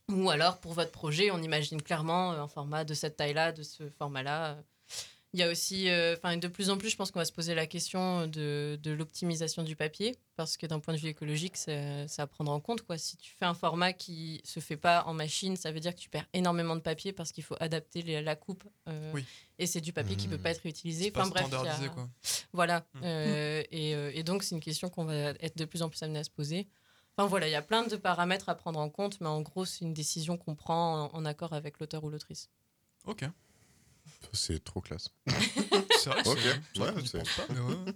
[0.10, 3.64] Ou alors pour votre projet, on imagine clairement euh, un format de cette taille-là, de
[3.64, 4.58] ce format-là.
[5.34, 7.32] Il y a aussi, euh, enfin de plus en plus, je pense qu'on va se
[7.32, 11.58] poser la question de, de l'optimisation du papier, parce que d'un point de vue écologique,
[11.58, 12.84] c'est à prendre en compte.
[12.84, 13.00] Quoi.
[13.00, 16.00] Si tu fais un format qui se fait pas en machine, ça veut dire que
[16.00, 18.64] tu perds énormément de papier parce qu'il faut adapter les- la coupe.
[18.88, 19.26] euh, Oui.
[19.58, 20.32] Et c'est du papier qui Mmh.
[20.32, 21.12] peut pas être réutilisé.
[21.16, 21.54] Enfin bref, il
[21.84, 22.10] y a- quoi.
[22.54, 22.86] voilà.
[22.94, 23.02] Mm.
[23.04, 26.02] Euh, et, euh, et donc, c'est une question qu'on va être de plus en plus
[26.04, 26.68] amené à se poser.
[27.18, 29.66] Enfin, voilà, il y a plein de paramètres à prendre en compte, mais en gros,
[29.66, 32.50] c'est une décision qu'on prend en, en accord avec l'auteur ou l'autrice.
[33.06, 33.24] Ok.
[34.32, 35.10] C'est trop classe.
[35.28, 37.94] C'est vrai que Ok, c'est- c'est vrai ouais, qu'on y c'est- pense pas, mais ouais.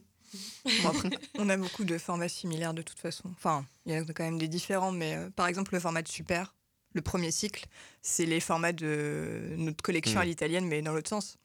[0.84, 3.30] Bon, après, on a beaucoup de formats similaires de toute façon.
[3.38, 6.01] Enfin, il y en a quand même des différents, mais euh, par exemple, le format
[6.01, 6.53] de Super,
[6.93, 7.66] le premier cycle,
[8.01, 10.24] c'est les formats de notre collection Mm.
[10.24, 11.38] à l'italienne, mais dans l'autre sens.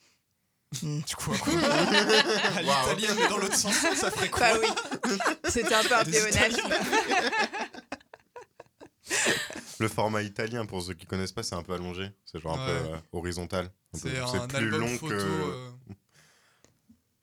[0.82, 1.00] Mm.
[1.02, 1.52] Du coup, à quoi?
[1.52, 2.62] À
[2.94, 4.52] l'italienne, mais dans l'autre sens, ça ferait quoi?
[4.52, 5.16] Bah oui,
[5.48, 6.20] c'était un peu un Des.
[9.78, 12.10] Le format italien, pour ceux qui connaissent pas, c'est un peu allongé.
[12.24, 12.80] C'est genre un Ouais.
[12.82, 13.70] peu euh, horizontal.
[13.94, 15.08] C'est un plus album long photo.
[15.16, 15.20] que.
[15.22, 15.70] euh,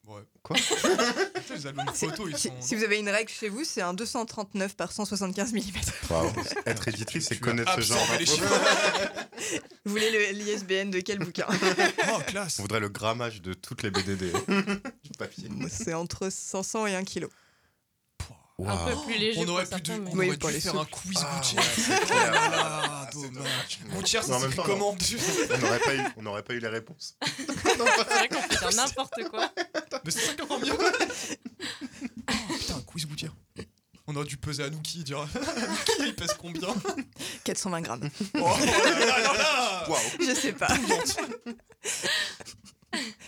[0.08, 0.24] Ouais.
[0.42, 0.56] Quoi
[1.52, 2.56] Les albums ils Si, sont.
[2.62, 5.60] si vous avez une règle chez vous, c'est un 239 par 175 mm.
[6.10, 6.32] Waouh.
[6.66, 8.26] Être éditrice, c'est connaître ce genre les.
[9.86, 13.84] Vous voulez le- l'ISBN de quel bouquin Oh, classe On voudrait le grammage de toutes
[13.84, 14.32] les BDD
[15.04, 15.48] du papier.
[15.70, 17.28] C'est entre 500 et 1 kg.
[18.68, 20.84] Un peu plus léger On aurait pu, mais- on Oui, aurait dû les faire souples.
[20.84, 21.60] un quiz Ah, Oh
[22.12, 23.10] Ah.
[23.96, 27.16] Gouttière, Mais ça s'écrit comment On n'aurait pas, eu- on n'aurait pas eu les réponses.
[27.38, 29.50] C'est vrai qu'on peut faire n'importe quoi.
[30.06, 33.34] Mais c'est ça qui est encore mieux Oh, Putain, un quiz Gouttière.
[34.08, 36.74] On aurait dû peser Anouki, dire Anouki, il pèse combien
[37.44, 38.10] 420 grammes.
[38.36, 40.00] Oh là là là là Waouh.
[40.20, 40.68] Je sais pas.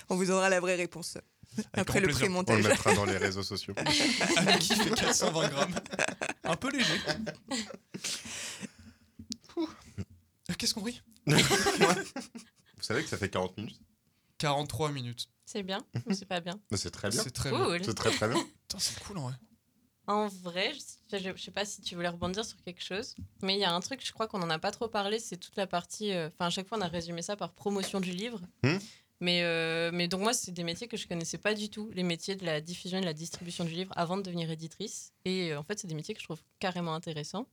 [0.10, 1.18] On vous donnera la vraie réponse
[1.74, 2.28] après le plaisir.
[2.32, 2.64] On le pré-montage.
[2.64, 3.74] mettra dans les réseaux sociaux.
[4.38, 5.76] Anouki fait 420 grammes.
[6.44, 6.94] Un peu léger.
[10.58, 11.02] Qu'est-ce qu'on rit?
[11.28, 11.38] Vous
[12.82, 13.80] savez que ça fait 40 minutes?
[14.38, 15.28] 43 minutes.
[15.46, 16.60] C'est bien ou c'est pas bien?
[16.74, 17.22] C'est très bien.
[17.24, 17.64] C'est très bien.
[17.66, 17.84] Cool.
[17.84, 18.40] C'est très très bien.
[18.68, 19.34] Putain, c'est cool en vrai.
[20.08, 20.74] En vrai,
[21.12, 23.64] je, je, je sais pas si tu voulais rebondir sur quelque chose, mais il y
[23.64, 26.12] a un truc, je crois qu'on en a pas trop parlé, c'est toute la partie.
[26.12, 28.42] euh, Enfin, à chaque fois, on a résumé ça par promotion du livre.
[28.64, 28.78] Hmm?
[29.22, 32.04] Mais, euh, mais donc, moi, c'est des métiers que je connaissais pas du tout, les
[32.04, 35.14] métiers de la diffusion et de la distribution du livre avant de devenir éditrice.
[35.26, 37.46] Et euh, en fait, c'est des métiers que je trouve carrément intéressants.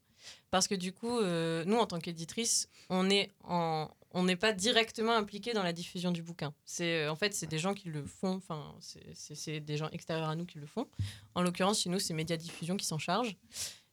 [0.50, 3.88] Parce que du coup, euh, nous, en tant qu'éditrice, on est en.
[4.12, 6.54] On n'est pas directement impliqué dans la diffusion du bouquin.
[6.64, 8.36] C'est en fait c'est des gens qui le font.
[8.36, 10.88] Enfin, c'est- des gens extérieurs à nous qui le font.
[11.34, 13.36] En l'occurrence, chez nous, c'est Média Diffusion qui s'en charge.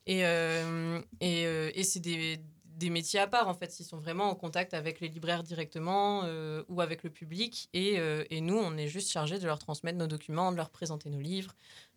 [0.07, 2.39] Et, et, et c'est des,
[2.77, 3.79] des métiers à part, en fait.
[3.79, 7.69] Ils sont vraiment en contact avec les libraires directement euh, ou avec le public.
[7.73, 10.69] Et, euh, et nous, on est juste chargé de leur transmettre nos documents, de leur
[10.69, 11.55] présenter nos livres.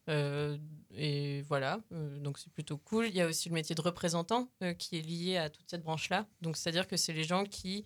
[0.08, 0.56] Euh,
[0.96, 3.08] et voilà, donc c'est plutôt cool.
[3.08, 4.48] Il y a aussi le métier de représentant
[4.78, 6.26] qui est lié à toute cette branche-là.
[6.40, 7.84] Donc c'est-à-dire que c'est les gens qui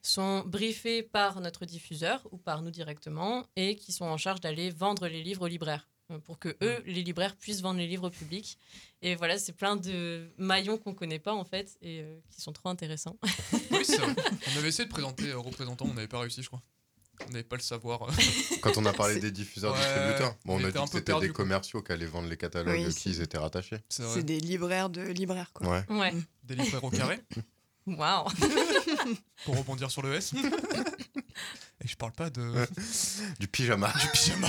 [0.00, 4.70] sont briefés par notre diffuseur ou par nous directement et qui sont en charge d'aller
[4.70, 5.88] vendre les livres aux libraires
[6.24, 8.58] pour que eux, les libraires, puissent vendre les livres au public.
[9.02, 12.52] Et voilà, c'est plein de maillons qu'on connaît pas en fait et euh, qui sont
[12.52, 13.16] trop intéressants.
[13.70, 14.14] Oui, c'est vrai.
[14.54, 16.62] On avait essayé de présenter euh, représentant, on n'avait pas réussi, je crois.
[17.26, 18.02] On n'avait pas le savoir.
[18.04, 18.12] euh.
[18.62, 21.20] Quand on a parlé des diffuseurs Ouais, distributeurs, bon, on a était dit que c'était
[21.20, 23.78] des commerciaux qui allaient vendre les catalogues Oui, qui ils étaient rattachés.
[23.88, 24.14] C'est vrai.
[24.14, 25.68] C'est des libraires de libraires, quoi.
[25.68, 25.84] Ouais.
[25.98, 26.14] Ouais.
[26.44, 27.18] Des libraires au carré,
[27.86, 28.28] Waouh.
[29.44, 30.32] pour rebondir sur le S.
[31.84, 32.66] Et je parle pas de
[33.40, 33.92] Du pyjama.
[34.00, 34.48] du pyjama.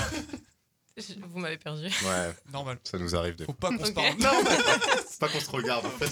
[0.97, 1.85] Je- Vous m'avez perdu.
[1.85, 2.79] Ouais, Normal.
[2.83, 4.17] ça nous arrive des Faut pas qu'on se parle.
[4.17, 4.57] Normal.
[5.07, 6.09] C'est pas qu'on se regarde en fait.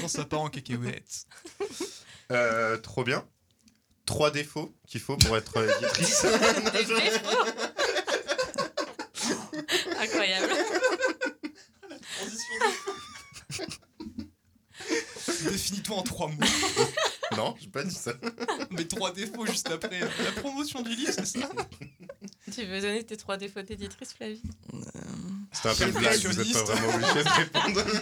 [0.00, 1.26] Quand ça part en cacahuète.
[2.32, 3.26] Euh, trop bien.
[4.06, 6.22] Trois défauts qu'il faut pour être éditrice.
[6.72, 7.30] Des défauts.
[10.00, 10.52] Incroyable.
[15.44, 16.36] Définis-toi en trois mots.
[17.36, 18.12] non, j'ai pas dit ça.
[18.70, 21.48] Mais trois défauts juste après la promotion du livre, c'est ça?
[22.60, 24.42] Tu veux donner tes trois défauts d'éditrice, Flavie
[25.50, 27.84] C'était un peu une blague, vous êtes pas vraiment obligé de répondre.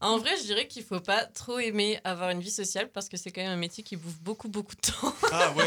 [0.00, 3.16] En vrai, je dirais qu'il faut pas trop aimer avoir une vie sociale parce que
[3.16, 5.14] c'est quand même un métier qui bouffe beaucoup, beaucoup de temps.
[5.32, 5.66] Ah ouais.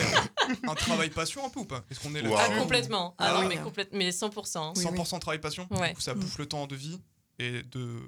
[0.67, 1.83] Un travail passion un peu ou pas?
[1.89, 2.21] Est-ce qu'on est.
[2.35, 3.15] Ah, complètement.
[3.17, 3.55] Ah, Ah oui, oui.
[3.55, 4.73] mais, complète- mais 100%.
[4.75, 5.67] Oui, 100% travail passion?
[5.71, 5.89] Ouais.
[5.89, 6.99] Du coup, ça bouffe le temps de vie
[7.39, 7.99] et de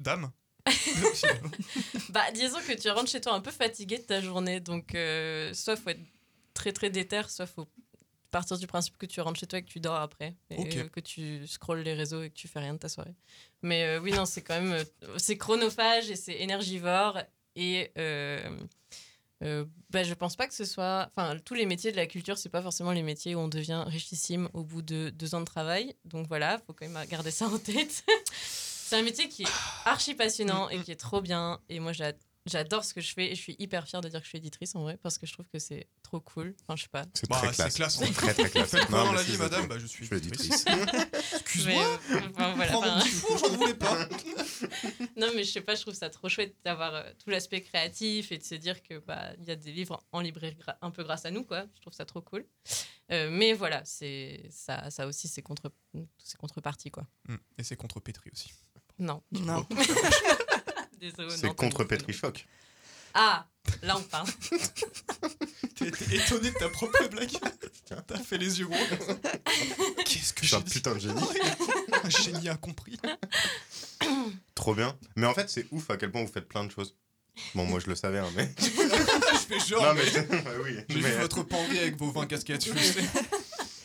[0.00, 0.30] d'âme?
[2.08, 5.54] Bah, disons que tu rentres chez toi un peu fatigué de ta journée, donc euh,
[5.54, 6.00] soit faut être
[6.52, 7.68] très très déter, soit faut
[8.30, 10.34] partir du principe que tu rentres chez toi et que tu dors après.
[10.50, 13.14] Et euh, que tu scrolles les réseaux et que tu fais rien de ta soirée.
[13.62, 14.72] Mais euh, oui, non, c'est quand même.
[14.72, 17.18] euh, c'est chronophage et c'est énergivore.
[17.56, 17.90] Et.
[17.98, 21.10] Euh, bah, je pense pas que ce soit.
[21.14, 23.84] Enfin, tous les métiers de la culture, c'est pas forcément les métiers où on devient
[23.86, 25.94] richissime au bout de deux ans de travail.
[26.06, 28.02] Donc voilà, faut quand même garder ça en tête.
[28.32, 29.48] c'est un métier qui est
[29.84, 31.60] archi passionnant et qui est trop bien.
[31.68, 32.14] Et moi, j'a-
[32.46, 34.38] j'adore ce que je fais et je suis hyper fière de dire que je suis
[34.38, 36.54] éditrice en vrai parce que je trouve que c'est trop cool.
[36.62, 37.04] Enfin, je sais pas.
[37.14, 37.74] C'est Bah, très classe.
[37.74, 38.12] classe, C'est ouais.
[38.12, 38.70] très très classe.
[38.70, 40.64] Faites Non, dans la vie, madame Bah, je suis Je suis éditrice.
[41.40, 41.84] Excuse-moi.
[42.12, 44.08] Euh, enfin, voilà, Prends mon enfin, petit four, j'en voulais pas.
[45.16, 48.32] Non, mais je sais pas, je trouve ça trop chouette d'avoir euh, tout l'aspect créatif
[48.32, 50.90] et de se dire que bah il y a des livres en librairie gra- un
[50.90, 51.64] peu grâce à nous, quoi.
[51.74, 52.44] Je trouve ça trop cool.
[53.12, 55.72] Euh, mais voilà, c'est ça, ça aussi c'est contre,
[56.22, 57.06] c'est contrepartie, quoi.
[57.28, 58.52] Hum, Et c'est contre Pétri aussi.
[58.98, 59.66] Non, Non.
[61.30, 62.46] C'est contre Petrichoc.
[63.14, 63.46] Ah,
[63.82, 64.28] là on parle.
[65.76, 65.86] T'es
[66.16, 67.30] étonné de ta propre blague.
[68.06, 68.76] T'as fait les yeux gros.
[70.04, 71.20] Qu'est-ce que j'ai un dit putain de génie.
[72.04, 72.98] Un génie incompris.
[74.54, 74.96] Trop bien.
[75.16, 76.94] Mais en fait, c'est ouf à quel point vous faites plein de choses.
[77.54, 78.50] Bon, moi je le savais, hein, mais.
[78.58, 78.66] je
[79.48, 79.82] fais genre.
[79.82, 80.36] non, mais mais.
[80.36, 80.76] Ouais, oui.
[80.88, 82.64] J'ai mais- vu votre pangé avec vos 20 casquettes.
[82.64, 83.02] je sais.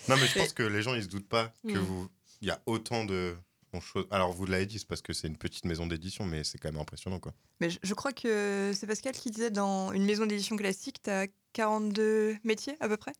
[0.07, 1.77] Non, mais je pense que les gens ils se doutent pas que Mm.
[1.79, 2.09] vous.
[2.41, 3.35] Il y a autant de
[4.09, 6.71] Alors, vous l'avez dit, c'est parce que c'est une petite maison d'édition, mais c'est quand
[6.71, 7.33] même impressionnant, quoi.
[7.59, 11.27] Mais je, je crois que c'est Pascal qui disait dans une maison d'édition classique, t'as
[11.53, 13.13] 42 métiers à peu près?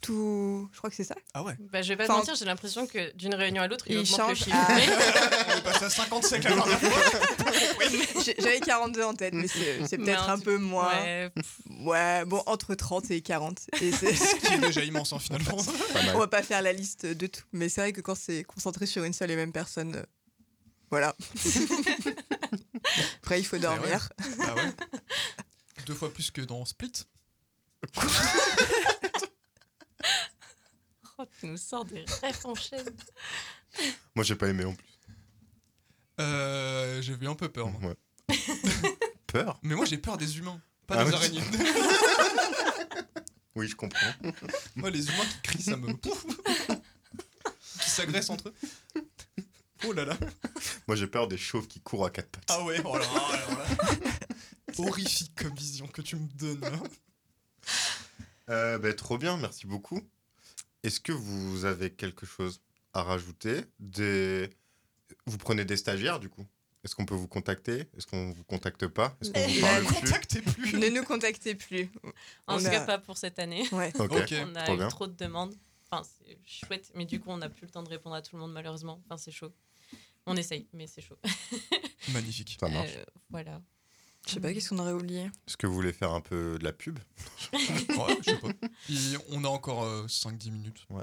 [0.00, 1.14] Tout, je crois que c'est ça.
[1.34, 1.54] Ah ouais.
[1.58, 3.98] Bah, je vais pas te mentir, j'ai l'impression que d'une réunion à l'autre, il, il
[3.98, 4.38] augmente le change.
[4.44, 4.56] chiffre.
[4.58, 4.68] Ah.
[5.52, 8.22] On est passé à 57 la dernière fois.
[8.38, 10.88] J'avais 42 en tête, mais c'est peut-être un peu moins.
[11.02, 11.30] Ouais,
[11.82, 13.58] Ouais, bon, entre 30 et 40.
[13.82, 15.56] Et c'est- Ce qui est déjà immense, hein, finalement.
[16.14, 17.42] On va pas faire la liste de tout.
[17.52, 20.02] Mais c'est vrai que quand c'est concentré sur une seule et même personne, euh,
[20.90, 21.14] voilà.
[23.22, 23.62] Après, il faut ouais.
[23.62, 24.08] dormir.
[24.40, 24.72] Ah ouais.
[25.86, 26.92] Deux fois plus que dans Split.
[31.22, 32.96] Oh, tu nous sors des rêves en chaîne.
[34.14, 34.86] Moi, j'ai pas aimé en plus.
[36.18, 37.68] Euh, j'ai eu un peu peur.
[37.70, 37.92] moi.
[38.30, 38.36] Ouais.
[39.26, 39.58] Peur?
[39.62, 41.16] Mais moi, j'ai peur des humains, pas Ah des oui.
[41.16, 41.42] araignées.
[43.56, 44.12] Oui, je comprends.
[44.76, 45.92] moi, les humains qui crient, ça me.
[45.94, 46.24] Pouf
[47.82, 48.54] qui s'agressent entre eux.
[49.84, 50.16] Oh là là.
[50.86, 52.44] Moi, j'ai peur des chauves qui courent à quatre pattes.
[52.48, 53.66] Ah ouais, oh là là, alors là.
[54.78, 56.60] Horrifique comme vision que tu me donnes.
[56.60, 56.78] là.
[58.50, 60.00] Euh, ben, trop bien, merci beaucoup.
[60.82, 62.60] Est-ce que vous avez quelque chose
[62.92, 63.62] à rajouter?
[63.78, 64.48] Des...
[65.26, 66.46] Vous prenez des stagiaires, du coup?
[66.82, 67.84] Est-ce qu'on peut vous contacter?
[67.96, 69.14] Est-ce qu'on vous contacte pas?
[69.20, 69.94] Est-ce qu'on vous parle plus?
[69.96, 70.72] Contactez plus.
[70.78, 71.90] Ne nous contactez plus.
[72.46, 73.68] En On tout a- cas, pas pour cette année.
[73.72, 73.92] Ouais.
[73.98, 74.88] On a trop eu bien.
[74.88, 75.54] trop de demandes.
[75.90, 78.36] Enfin, c'est chouette, mais du coup, on n'a plus le temps de répondre à tout
[78.36, 79.02] le monde, malheureusement.
[79.06, 79.52] Enfin, c'est chaud.
[80.24, 81.18] On essaye, mais c'est chaud.
[82.12, 82.56] Magnifique.
[82.60, 82.94] Ça marche.
[82.96, 83.60] Euh, voilà.
[84.26, 85.22] Je sais pas, qu'est-ce qu'on aurait oublié?
[85.48, 86.98] Est-ce que vous voulez faire un peu de la pub
[87.52, 87.58] Ouais,
[88.20, 88.48] je sais pas.
[88.88, 90.84] Et on a encore euh, 5-10 minutes.
[90.90, 91.02] Ouais.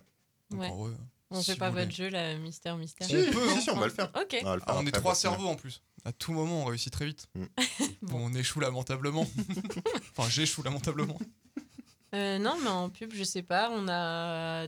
[0.49, 0.67] Donc, Ouais.
[0.69, 0.91] en vrai,
[1.31, 1.83] On si fait pas voulez.
[1.83, 3.07] votre jeu, là, mystère, mystère.
[3.07, 3.15] Si.
[3.17, 4.09] On peut, si, si, on va le faire.
[4.15, 4.37] Ok.
[4.41, 5.81] On, va le faire Ah, on est trois cerveaux en plus.
[6.05, 7.27] À tout moment, on réussit très vite.
[7.35, 7.43] Mm.
[8.03, 8.27] Bon.
[8.27, 9.27] On échoue lamentablement.
[10.17, 11.17] enfin, j'échoue lamentablement.
[12.15, 13.69] Euh, non, mais en pub, je sais pas.
[13.71, 14.67] On a.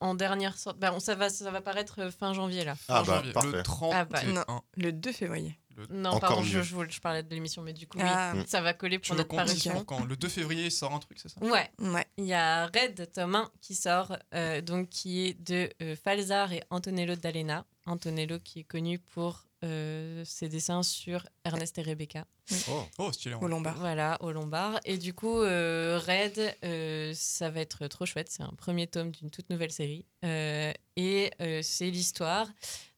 [0.00, 0.78] En dernière sorte.
[0.78, 2.74] Bah, on- ça, va, ça va paraître fin janvier, là.
[2.88, 3.50] Ah bah, janvier, parfait.
[3.52, 3.98] Le 31.
[3.98, 4.62] Ah bah, non.
[4.76, 5.58] Le 2 février.
[5.90, 8.60] Non, Encore pardon, je, je, je parlais de l'émission, mais du coup, oui, Ah, ça
[8.60, 9.84] va coller Tu pour veux notre parution.
[9.84, 11.40] quand Le 2 février, il sort un truc, c'est ça?
[11.42, 12.06] Ouais, ouais.
[12.16, 16.52] il y a Red, tome 1 qui sort, euh, donc qui est de euh, Falzar
[16.52, 17.64] et Antonello D'Alena.
[17.86, 22.24] Antonello qui est connu pour euh, ses dessins sur Ernest et Rebecca.
[22.68, 22.84] Oh.
[22.98, 23.34] Oh, stylé.
[23.36, 23.76] Au Lombard.
[23.78, 24.78] Voilà, au Lombard.
[24.84, 28.28] Et du coup, euh, Red, euh, ça va être trop chouette.
[28.30, 30.04] C'est un premier tome d'une toute nouvelle série.
[30.24, 32.46] Euh, et euh, c'est l'histoire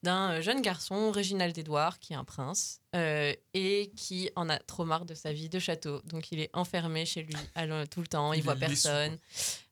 [0.03, 4.85] d'un jeune garçon, Réginald Edouard, qui est un prince, euh, et qui en a trop
[4.85, 6.01] marre de sa vie de château.
[6.05, 9.17] Donc il est enfermé chez lui allant- tout le temps, il, Il voit personne.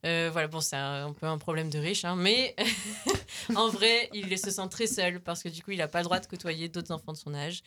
[0.04, 2.56] Euh, voilà, bon, c'est un, un peu un problème de riche, hein, mais
[3.54, 6.04] en vrai, il se sent très seul parce que du coup, il n'a pas le
[6.04, 7.62] droit de côtoyer d'autres enfants de son âge.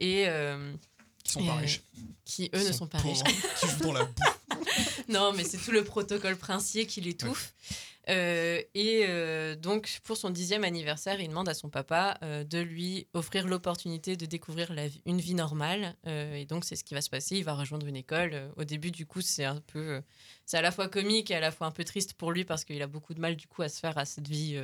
[0.00, 0.26] Et.
[1.32, 1.82] Qui sont pas riches.
[2.24, 3.22] qui eux Qui ne sont sont pas riches.
[3.60, 4.12] Qui jouent dans la boue.
[5.08, 7.52] non, mais c'est tout le protocole princier qui l'étouffe.
[8.08, 12.58] Euh, et euh, donc, pour son dixième anniversaire, il demande à son papa euh, de
[12.58, 14.74] lui offrir l'opportunité de découvrir
[15.06, 15.96] une vie normale.
[16.06, 17.36] Et donc, c'est ce qui va se passer.
[17.36, 18.50] Il va rejoindre une école.
[18.56, 20.02] Au début, du coup, c'est un peu,
[20.46, 22.64] c'est à la fois comique et à la fois un peu triste pour lui parce
[22.64, 24.60] qu'il a beaucoup de mal, du coup, à se faire à cette vie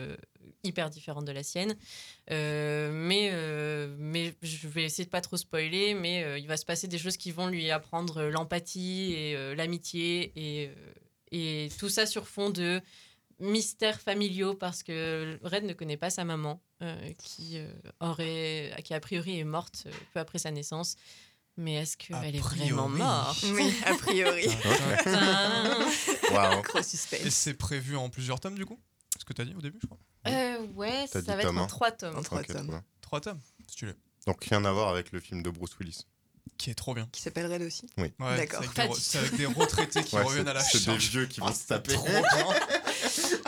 [0.64, 1.76] hyper différente de la sienne.
[2.30, 3.32] Mais,
[3.99, 5.95] mais je vais essayer de pas trop spoiler.
[5.95, 10.70] Mais il va se passer des choses qui vont lui apprendre l'empathie et l'amitié et,
[11.30, 12.80] et tout ça sur fond de
[13.41, 17.70] mystères familiaux parce que Red ne connaît pas sa maman euh, qui euh,
[18.01, 20.97] aurait qui a priori est morte euh, peu après sa naissance
[21.57, 23.45] Mais est-ce qu'elle est vraiment morte?
[23.53, 24.47] Oui, a priori.
[27.24, 28.78] Et c'est prévu en plusieurs tomes du coup?
[29.18, 29.99] Ce que t'as dit au début, je crois.
[30.28, 31.66] Euh, ouais, ça va être en un.
[31.66, 32.16] trois tomes.
[32.16, 32.80] En trois tomes.
[33.01, 33.41] Trois tomes.
[33.66, 33.93] Stylé.
[34.26, 36.03] Donc rien à voir avec le film de Bruce Willis.
[36.59, 37.09] Qui est trop bien.
[37.12, 37.89] Qui s'appelle Red aussi.
[37.97, 38.62] Ouais, D'accord.
[38.99, 41.09] C'est avec, des avec retraités qui Ouais, reviennent à la c'est des charge.
[41.11, 41.95] vieux qui vont Ah, se taper.
[41.95, 42.22] Trop bien.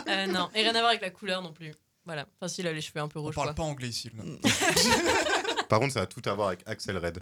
[0.07, 1.73] Euh, non, et rien à voir avec la couleur non plus.
[2.05, 2.25] Voilà.
[2.39, 3.35] Enfin, s'il a les cheveux un peu On rouges.
[3.35, 3.55] parle quoi.
[3.55, 4.09] pas anglais ici.
[5.69, 7.19] Par contre, ça a tout à voir avec Axel Red.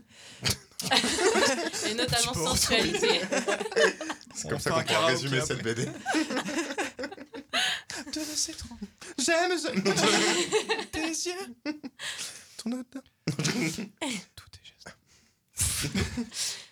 [1.90, 3.22] Et notamment sensualité.
[4.36, 5.86] C'est On comme ça qu'on karaoké résumer cette BD.
[8.08, 9.84] De tranquille J'aime, j'aime.
[10.92, 11.74] tes yeux.
[12.58, 13.04] Ton odeur.
[14.36, 14.96] Tout est geste.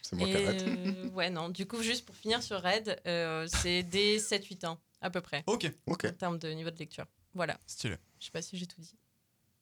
[0.01, 0.63] C'est moi qui arrête.
[0.65, 1.49] euh, ouais, non.
[1.49, 5.43] Du coup, juste pour finir sur Red, euh, c'est des 7-8 ans, à peu près,
[5.47, 6.05] Ok, Ok.
[6.05, 7.05] en termes de niveau de lecture.
[7.33, 7.57] Voilà.
[7.67, 7.97] stylé.
[8.19, 8.95] Je sais pas si j'ai tout dit.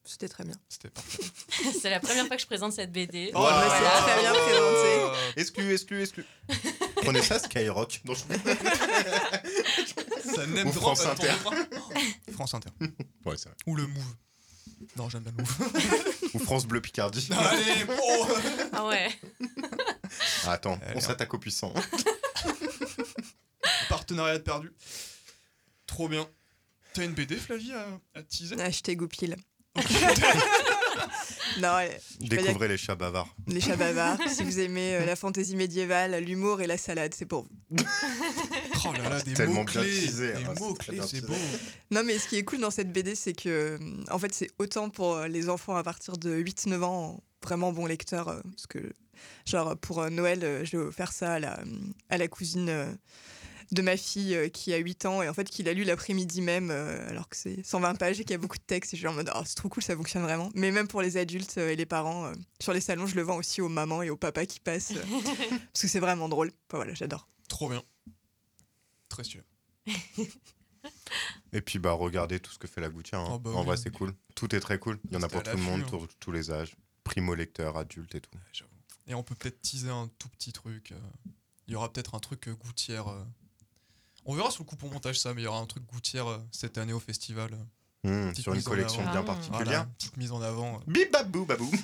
[0.08, 0.54] C'était très bien.
[0.70, 1.24] C'était parfait.
[1.82, 3.32] c'est la première fois que je présente cette BD.
[3.34, 4.88] Oh, bah, là c'est très bien présenté.
[5.00, 6.26] Euh, Exclu, exclu, exclu.
[6.98, 8.02] Prenez ça, Skyrock.
[8.06, 8.22] Non, je-
[10.36, 11.32] Ça n'aime France ton Inter.
[12.34, 12.70] France Inter.
[13.26, 13.58] Ouais, c'est vrai.
[13.66, 14.16] Ou le Move.
[14.96, 16.32] Non, j'aime bien le Move.
[16.36, 17.28] Ou France Bleu Picardie.
[17.32, 18.28] Allez, oh
[18.74, 19.10] Ah ouais.
[20.46, 21.74] Ah, attends, on est- s'attaque au puissant.
[23.90, 24.72] Partenariat de perdu.
[25.96, 26.28] Trop bien.
[26.94, 28.60] T'as une BD, Flavie, à, à teaser?
[28.60, 29.38] Acheter Goupil.
[31.62, 33.34] non, ouais, Découvrez les chats bavards.
[33.48, 34.20] les chats bavards.
[34.28, 37.78] si vous aimez euh, la fantaisie médiévale, l'humour et la salade, c'est pour vous.
[38.88, 40.36] Oh là là, des mots-clés.
[40.36, 41.34] hein, c'est beau.
[41.92, 44.52] Non, mais ce qui est cool dans cette BD, c'est que, euh, en fait, c'est
[44.60, 48.26] autant pour euh, les enfants à partir de 8-9 ans, vraiment bons lecteurs.
[48.44, 48.92] parce que,
[49.46, 51.60] genre, pour Noël, je vais offert ça à la,
[52.10, 52.94] à la cousine euh,
[53.72, 56.42] de ma fille euh, qui a 8 ans et en fait, qui l'a lu l'après-midi
[56.42, 58.94] même, euh, alors que c'est 120 pages et qu'il y a beaucoup de texte.
[58.94, 60.50] Et je suis en mode, oh, c'est trop cool, ça fonctionne vraiment.
[60.56, 63.22] Mais même pour les adultes euh, et les parents, euh, sur les salons, je le
[63.24, 64.92] vends aussi aux mamans et aux papas qui passent.
[64.92, 65.04] euh,
[65.50, 66.48] parce que c'est vraiment drôle.
[66.70, 67.28] Enfin, voilà, j'adore.
[67.48, 67.84] Trop bien.
[69.10, 69.44] Très stylé.
[71.54, 73.20] Et puis, bah, regardez tout ce que fait la gouttière.
[73.20, 73.30] hein.
[73.34, 73.66] Oh, bah en oui.
[73.66, 74.14] vrai, c'est cool.
[74.36, 75.00] Tout est très cool.
[75.10, 75.90] Il y en a pour tout le monde, hein.
[75.90, 76.76] pour tous les âges.
[77.04, 78.30] Primo lecteur, adulte et tout.
[78.34, 78.68] Ouais.
[79.08, 80.94] Et on peut peut-être teaser un tout petit truc.
[81.68, 83.08] Il y aura peut-être un truc euh, gouttière.
[84.26, 85.84] Euh, On verra sur le coup pour montage ça, mais il y aura un truc
[85.86, 87.52] gouttière euh, cette année au festival.
[88.04, 89.12] Hmm, Petite sur une mise en collection avant.
[89.12, 89.24] bien Ah.
[89.24, 89.64] particulière.
[89.66, 90.76] Voilà, petite mise en avant.
[90.76, 90.80] euh.
[90.88, 91.72] Bip babou babou.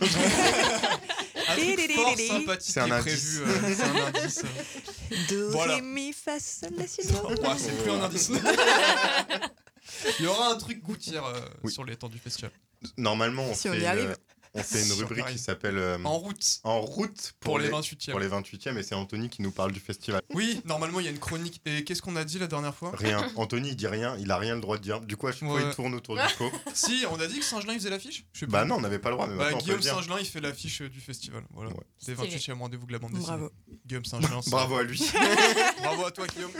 [1.47, 3.39] Un truc fort sympathique C'est un qui est indice.
[3.39, 3.51] prévu.
[3.51, 4.43] euh, c'est un indice.
[4.43, 5.15] euh.
[5.29, 5.75] Do, Voilà.
[5.75, 7.13] ré, mi, fa, sol, la, si, do.
[7.57, 8.31] c'est plus un indice.
[10.19, 11.71] Il y aura un truc gouttière euh, Oui.
[11.73, 12.51] sur les temps du festival.
[12.97, 14.15] Normalement, on Si on fait, y arrive.
[14.53, 17.71] On fait une rubrique qui s'appelle euh, En route En route pour, pour, les les,
[17.71, 18.11] 28e.
[18.11, 20.21] pour les 28e et c'est Anthony qui nous parle du festival.
[20.33, 21.61] Oui, normalement il y a une chronique.
[21.65, 22.91] Et qu'est-ce qu'on a dit la dernière fois?
[22.95, 23.25] Rien.
[23.35, 25.01] Anthony, il dit rien, il a rien le droit de dire.
[25.01, 26.51] Du coup, à chaque fois, il tourne autour du pot.
[26.73, 28.25] Si, on a dit que Saint-Gelin il faisait l'affiche?
[28.33, 28.65] Je sais Bah pas.
[28.65, 29.81] non, on n'avait pas le droit, mais Bah, Guillaume.
[29.81, 31.43] Saint-Gelin il fait l'affiche euh, du festival.
[31.51, 31.71] Voilà.
[31.71, 31.77] Ouais.
[32.05, 32.37] Des Stylé.
[32.37, 33.27] 28e rendez-vous de la bande dessinée.
[33.27, 33.51] Bravo.
[33.85, 34.39] Guillaume Saint-Gelin.
[34.47, 35.01] Bravo à lui.
[35.81, 36.51] Bravo à toi Guillaume.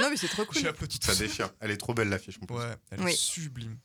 [0.00, 0.62] Non, mais c'est trop cool.
[1.00, 1.50] Ça déchire.
[1.60, 2.56] Elle est trop belle l'affiche en plus.
[2.56, 3.14] Ouais, elle est Oui.
[3.16, 3.78] sublime.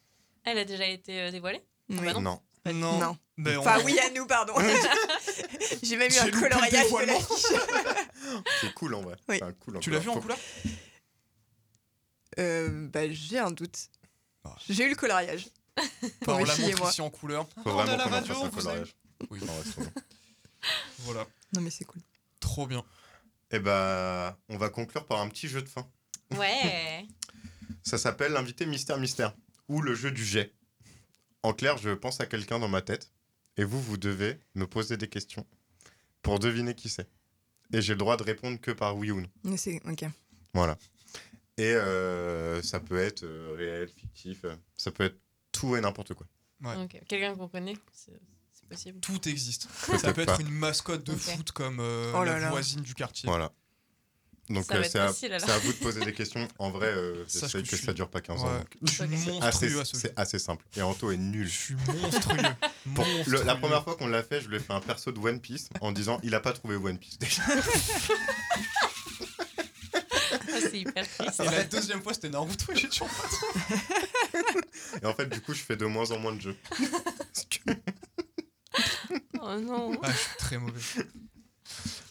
[0.43, 1.61] Elle a déjà été euh, dévoilée?
[1.89, 1.97] Oui.
[2.03, 2.21] bah non.
[2.21, 2.41] Non.
[2.73, 2.99] Non.
[2.99, 3.17] Non.
[3.37, 4.53] Mais on- Enfin, oui, à nous, pardon.
[5.83, 7.45] J'ai même eu un coloriage de l'affiche.
[8.61, 9.15] C'est cool en vrai.
[9.29, 9.37] Oui.
[9.39, 10.37] C'est un cool en Tu l'as vu en couleur?
[12.39, 13.89] Euh, bah, j'ai un doute.
[14.43, 14.55] Ah.
[14.69, 15.47] J'ai eu le coloriage.
[16.21, 16.89] Pour On la et montre moi.
[16.89, 17.47] ici en couleur.
[17.63, 18.95] Faut on vraiment a la radio, vous coloriage.
[19.29, 19.39] Oui.
[19.41, 19.91] Non, ouais, bien.
[20.99, 21.27] Voilà.
[21.53, 22.01] Non, mais c'est cool.
[22.39, 22.83] Trop bien.
[23.51, 25.87] Eh bah, on va conclure par un petit jeu de fin.
[26.35, 27.05] Ouais.
[27.83, 29.33] Ça s'appelle l'invité mystère mystère
[29.67, 30.53] ou le jeu du jet.
[31.43, 33.11] En clair, je pense à quelqu'un dans ma tête
[33.57, 35.45] et vous, vous devez me poser des questions
[36.21, 37.07] pour deviner qui c'est.
[37.73, 39.57] Et j'ai le droit de répondre que par oui ou non.
[39.57, 40.05] C'est ok.
[40.53, 40.77] Voilà.
[41.57, 45.17] Et euh, ça peut être euh, réel, fictif, euh, ça peut être
[45.51, 46.27] tout et n'importe quoi.
[46.61, 46.75] Ouais.
[46.83, 47.01] Ok.
[47.07, 48.19] Quelqu'un qu'on connaît C'est
[48.53, 48.99] c'est possible.
[48.99, 49.67] Tout existe.
[49.97, 50.33] Ça peut pas.
[50.33, 52.49] être une mascotte de foot comme euh, Oh là la là.
[52.49, 53.27] voisine du quartier.
[53.27, 53.51] Voilà.
[54.49, 55.45] Donc euh, c'est à, facile, alors.
[55.47, 56.47] c'est à vous de poser des questions.
[56.57, 58.47] En vrai, euh, Sache j'essaye que que, je ça dure pas 15 ans.
[58.47, 58.63] Ouais.
[58.87, 59.99] C'est monstrueux assez, à ce jeu.
[60.01, 60.63] c'est assez simple.
[60.77, 61.47] Et Anto est nul.
[61.47, 62.37] Je suis monstrueux.
[62.95, 63.43] Pour- le- Monstrueux.
[63.43, 65.67] la première fois qu'on l'a fait, je lui ai fait un perso de One Piece
[65.81, 67.17] en disant il a pas trouvé One Piece.
[67.19, 67.41] déjà.
[70.49, 71.39] Ah, c'est hyper triste.
[71.39, 73.81] Et la deuxième fois, c'était Naruto et j'ai toujours pas trouvé.
[75.01, 76.57] Et en fait, du coup, je fais de moins en moins de jeux.
[76.69, 77.71] Parce que-
[79.41, 79.91] Oh non.
[80.03, 80.81] Ah, je suis très mauvais.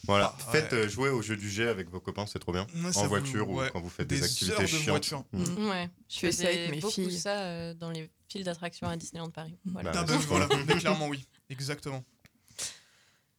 [0.07, 0.79] Voilà, Ah, faites ouais.
[0.79, 2.67] euh, jouer au jeu du jet avec vos copains, c'est trop bien.
[2.75, 3.69] Ouais, en vous- voiture ouais.
[3.69, 4.89] ou quand vous faites des, Des activités de chiantes.
[4.89, 5.25] voiture.
[5.33, 5.69] Mm.
[5.69, 5.91] Ouais.
[6.09, 7.19] Je fais ça avec mes beaucoup filles.
[7.19, 9.59] ça euh, dans les files d'attractions à Disneyland Paris.
[9.65, 9.93] Voilà.
[9.93, 11.27] Bah, Ah bah, voilà, mais clairement oui.
[11.51, 12.05] Exactement.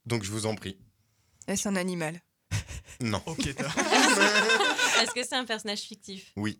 [0.05, 0.77] Donc je vous en prie.
[1.47, 2.19] Est-ce un animal?
[3.01, 3.21] Non.
[3.27, 3.67] Ok, t'as.
[5.03, 6.31] Est-ce que c'est un personnage fictif?
[6.35, 6.59] Oui.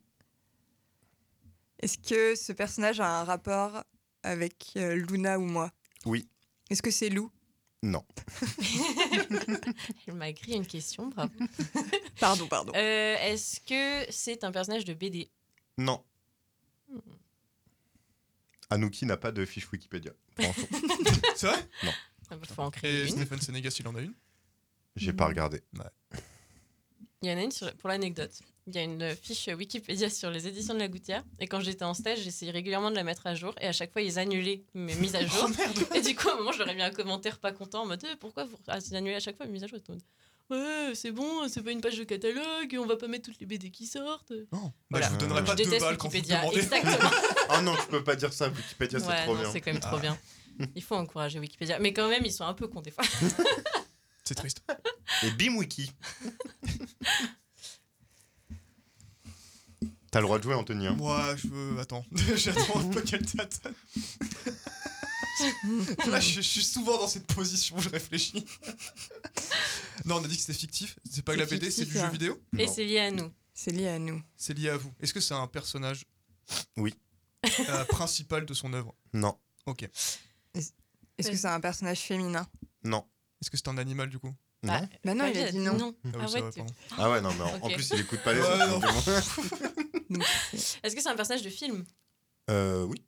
[1.79, 3.83] Est-ce que ce personnage a un rapport
[4.23, 5.71] avec euh, Luna ou moi?
[6.05, 6.27] Oui.
[6.69, 7.31] Est-ce que c'est Lou?
[7.83, 8.03] Non.
[10.07, 11.31] Elle m'a écrit une question, bravo.
[12.19, 12.73] Pardon, pardon.
[12.75, 15.29] Euh, Est-ce que c'est un personnage de BD
[15.77, 16.03] Non.
[18.69, 20.11] Anouki n'a pas de fiche Wikipédia.
[21.35, 21.69] C'est vrai?
[21.83, 21.89] Il
[22.31, 23.09] Ah, faut en créer Et une.
[23.09, 24.13] Stephen Senegas, il en a une?
[24.95, 25.61] J'ai pas regardé.
[27.21, 28.41] Il y en a une sur- pour l'anecdote.
[28.67, 31.23] Il y a une fiche Wikipédia sur les éditions de la Gouttière.
[31.39, 33.55] Et quand j'étais en stage, j'essayais régulièrement de la mettre à jour.
[33.61, 35.49] Et à chaque fois, ils annulaient mes mises à jour.
[35.95, 37.85] et du coup, à un moment, je leur ai mis un commentaire pas content en
[37.85, 39.79] mode Eh, Pourquoi vous ah, annulé à chaque fois mes mises à jour?
[40.49, 43.45] Ouais, c'est bon, c'est pas une page de catalogue, on va pas mettre toutes les
[43.45, 44.31] BD qui sortent.
[44.53, 44.63] Non.
[44.63, 45.07] Bah, Voilà.
[45.07, 46.39] je vous donnerai pas je deux déteste balles quand vous me Wikipédia.
[46.41, 46.59] demandez.
[46.59, 47.09] Exactement.
[47.49, 48.47] Oh non, je peux pas dire ça.
[48.49, 49.51] Wikipédia, c'est ouais, trop non, bien.
[49.51, 49.99] c'est quand même trop Ah.
[49.99, 50.17] bien.
[50.75, 51.79] Il faut encourager Wikipédia.
[51.79, 53.03] Mais quand même, ils sont un peu cons des fois.
[54.23, 54.61] C'est triste.
[55.23, 55.91] Et bim wiki.
[60.17, 60.87] T'as le droit de jouer, Anthony.
[60.87, 60.95] hein.
[60.97, 61.79] Moi, je veux.
[61.79, 62.03] Attends.
[62.35, 63.71] J'attends un peu qu'elle t'attende.
[66.07, 68.43] Là, je, je suis souvent dans cette position, je réfléchis.
[70.05, 70.97] non, on a dit que c'était fictif.
[71.07, 72.41] C'est pas que la BD, c'est du jeu vidéo.
[72.57, 73.31] Et c'est lié à nous.
[73.53, 74.19] C'est lié à nous.
[74.35, 74.91] C'est lié à vous.
[74.99, 76.05] Est-ce que c'est un personnage
[76.77, 76.95] Oui.
[77.69, 79.37] euh, principal de son œuvre Non,
[79.67, 79.87] Ok.
[80.55, 82.47] Est-ce que c'est un personnage féminin?
[82.83, 83.05] Non,
[83.39, 84.33] Est-ce que c'est un animal du coup?
[84.63, 84.73] Non.
[84.73, 85.95] Ah, Bah non, Bah, il a dit non.
[86.05, 86.51] Ah oui, Ah ouais.
[86.97, 89.73] Ah ouais, non, mais en, en plus, il écoute pas les autres.
[90.83, 91.85] Est-ce que c'est un personnage de film?
[92.49, 93.03] Euh, oui.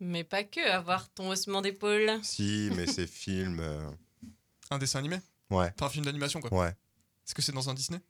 [0.00, 2.10] Mais pas que, avoir ton haussement d'épaule.
[2.22, 3.60] Si, mais c'est film.
[3.60, 3.90] euh,
[4.70, 5.18] Un dessin animé?
[5.50, 6.52] Ouais, Enfin, un film d'animation quoi.
[6.52, 6.68] ouais.
[7.26, 8.00] Est-ce que c'est dans un Disney?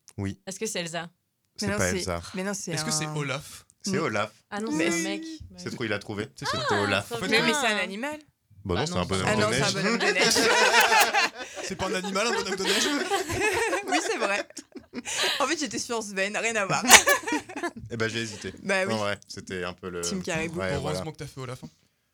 [0.47, 1.11] Est-ce que c'est Elsa?
[1.57, 2.21] C'est non, pas Elsa.
[2.35, 3.65] Mais non, c'est Est-ce que c'est un- Olaf?
[3.83, 4.05] C'est Mm.
[4.05, 4.33] Olaf.
[4.51, 5.23] Ah non, Mais c'est un mec.
[5.51, 5.75] Bah C'est oui.
[5.75, 6.29] trop, il a trouvé.
[6.37, 6.47] C'est.
[6.47, 7.11] C'était Olaf.
[7.11, 7.47] trop Mais, bien.
[7.47, 8.19] mais c'est un animal.
[8.65, 9.75] Bon, Bah non, c'est non, un bonhomme Ah de non, c'est un neige.
[9.75, 10.35] bonhomme de neige.
[11.67, 12.85] C'est pas un animal, un bonhomme de neige
[13.89, 14.47] oui, c'est vrai.
[15.41, 16.83] En fait, j'étais sur Sven, rien à voir.
[17.91, 18.53] Eh ben, j'ai hésité.
[18.63, 18.95] bah oui.
[19.29, 20.01] C'était un peu le.
[20.03, 20.59] Team Caribou.
[20.61, 21.13] Ouais, Heureusement voilà.
[21.13, 21.61] que t'as fait Olaf.
[21.65, 21.69] hein.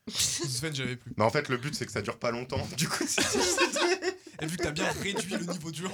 [0.09, 1.13] Sven, j'avais plus.
[1.17, 2.65] Mais en fait, le but, c'est que ça dure pas longtemps.
[2.77, 3.23] Du coup, c'est-
[4.43, 5.91] Et vu que t'as bien réduit le niveau dur,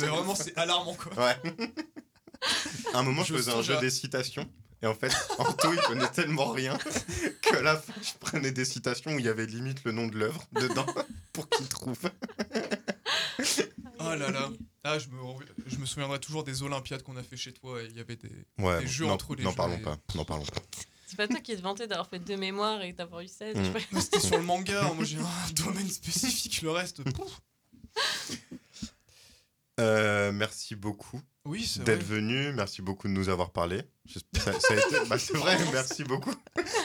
[0.00, 1.26] mais vraiment c'est alarmant quoi.
[1.26, 1.36] Ouais.
[2.94, 4.48] À un moment, je Je faisais un jeu à- des citations.
[4.82, 6.76] Et en fait, Anto, il connaît tellement rien
[7.42, 10.06] que à la fin, je prenais des citations où il y avait limite le nom
[10.08, 10.86] de l'œuvre dedans
[11.32, 11.98] pour qu'il trouve.
[14.00, 14.50] Oh là là.
[14.84, 15.16] Ah, je me,
[15.66, 18.16] je me souviendrai toujours des Olympiades qu'on a fait chez toi et il y avait
[18.16, 18.32] des.
[18.58, 19.96] Ouais, Les jeux non, entre les n'en parlons et- pas.
[20.16, 20.60] N'en parlons pas.
[21.06, 23.54] C'est pas toi qui te vantais d'avoir fait deux mémoires et d'avoir eu 16.
[23.56, 24.00] Mm.
[24.00, 27.04] C'était sur le manga, moi j'ai un domaine spécifique, le reste.
[27.12, 27.40] pouf.
[29.80, 32.16] Euh, merci beaucoup Oui, c'est d'être vrai.
[32.16, 32.52] venu.
[32.52, 33.82] Merci beaucoup de nous avoir parlé.
[34.06, 34.20] Ça,
[34.60, 35.08] ça a été...
[35.08, 36.34] bah, c'est vrai, merci beaucoup.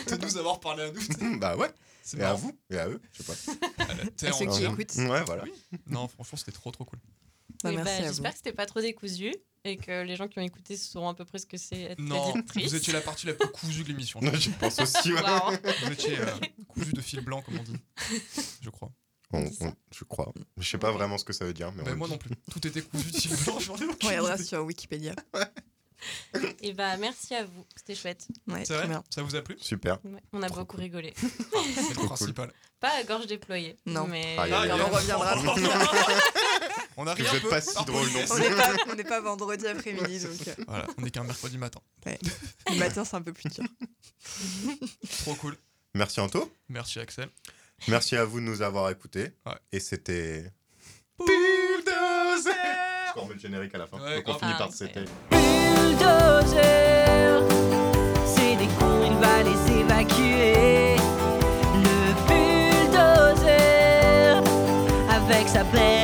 [0.09, 1.37] De nous avoir parlé à nous.
[1.39, 1.69] bah ouais.
[2.01, 2.57] C'est Et à vous.
[2.69, 3.01] Et à eux.
[3.11, 3.83] Je sais pas.
[4.27, 4.95] À en ceux qui écoutent.
[4.95, 5.43] Ouais, voilà.
[5.43, 5.53] Oui.
[5.87, 6.99] Non, franchement, c'était trop trop cool.
[7.63, 8.07] Bah, merci bah, à.
[8.07, 11.13] J'espère que c'était pas trop décousu et que les gens qui ont écouté sauront à
[11.13, 13.89] peu près ce que c'est être Non, vous étiez la partie la plus cousue de
[13.89, 14.19] l'émission.
[14.21, 15.13] Je pense aussi.
[15.13, 15.21] Ouais.
[15.83, 16.25] Vous étiez euh,
[16.67, 17.77] cousu de fil blanc, comme on dit.
[18.61, 18.91] Je crois.
[19.33, 20.31] On- on- je crois.
[20.57, 21.71] Je sais pas vraiment ce que ça veut dire.
[21.73, 22.31] Mais Bah, moi non plus.
[22.51, 24.43] Tout était cousu On aucune regardera idée.
[24.43, 25.13] sur Wikipédia.
[26.61, 28.27] Et bah merci à vous, c'était chouette.
[28.47, 29.03] Ouais, C'est vrai bien.
[29.09, 29.57] Ça vous a plu?
[29.59, 29.97] Super.
[30.05, 30.81] Ouais, On a Trop beaucoup cool.
[30.83, 31.13] rigolé.
[31.17, 32.53] C'est le principal.
[32.79, 33.75] Pas à gorge déployée.
[33.87, 34.05] Non.
[34.07, 35.35] Mais aïe, on reviendra.
[36.99, 39.67] On a ri Vous pas si drôle non On n'est pas, on n'est pas vendredi
[39.67, 41.79] après-midi, donc euh, Voilà, on est qu'un mercredi matin.
[42.07, 43.63] le matin, c'est un peu plus dur.
[45.19, 45.55] Trop cool.
[45.93, 46.51] Merci Anto.
[46.69, 47.29] Merci Axel.
[47.87, 49.31] Merci à vous de nous avoir écoutés.
[49.45, 49.53] Ouais.
[49.71, 50.51] Et c'était.
[51.19, 52.51] Bulldozer
[53.15, 53.97] On met le générique à la fin.
[53.99, 55.05] Ouais, Donc on finit par c'était.
[55.29, 56.57] bulldozer.
[58.25, 60.95] C'est des cons, il va les évacuer.
[61.75, 64.41] Le bulldozer,
[65.09, 65.96] avec sa belle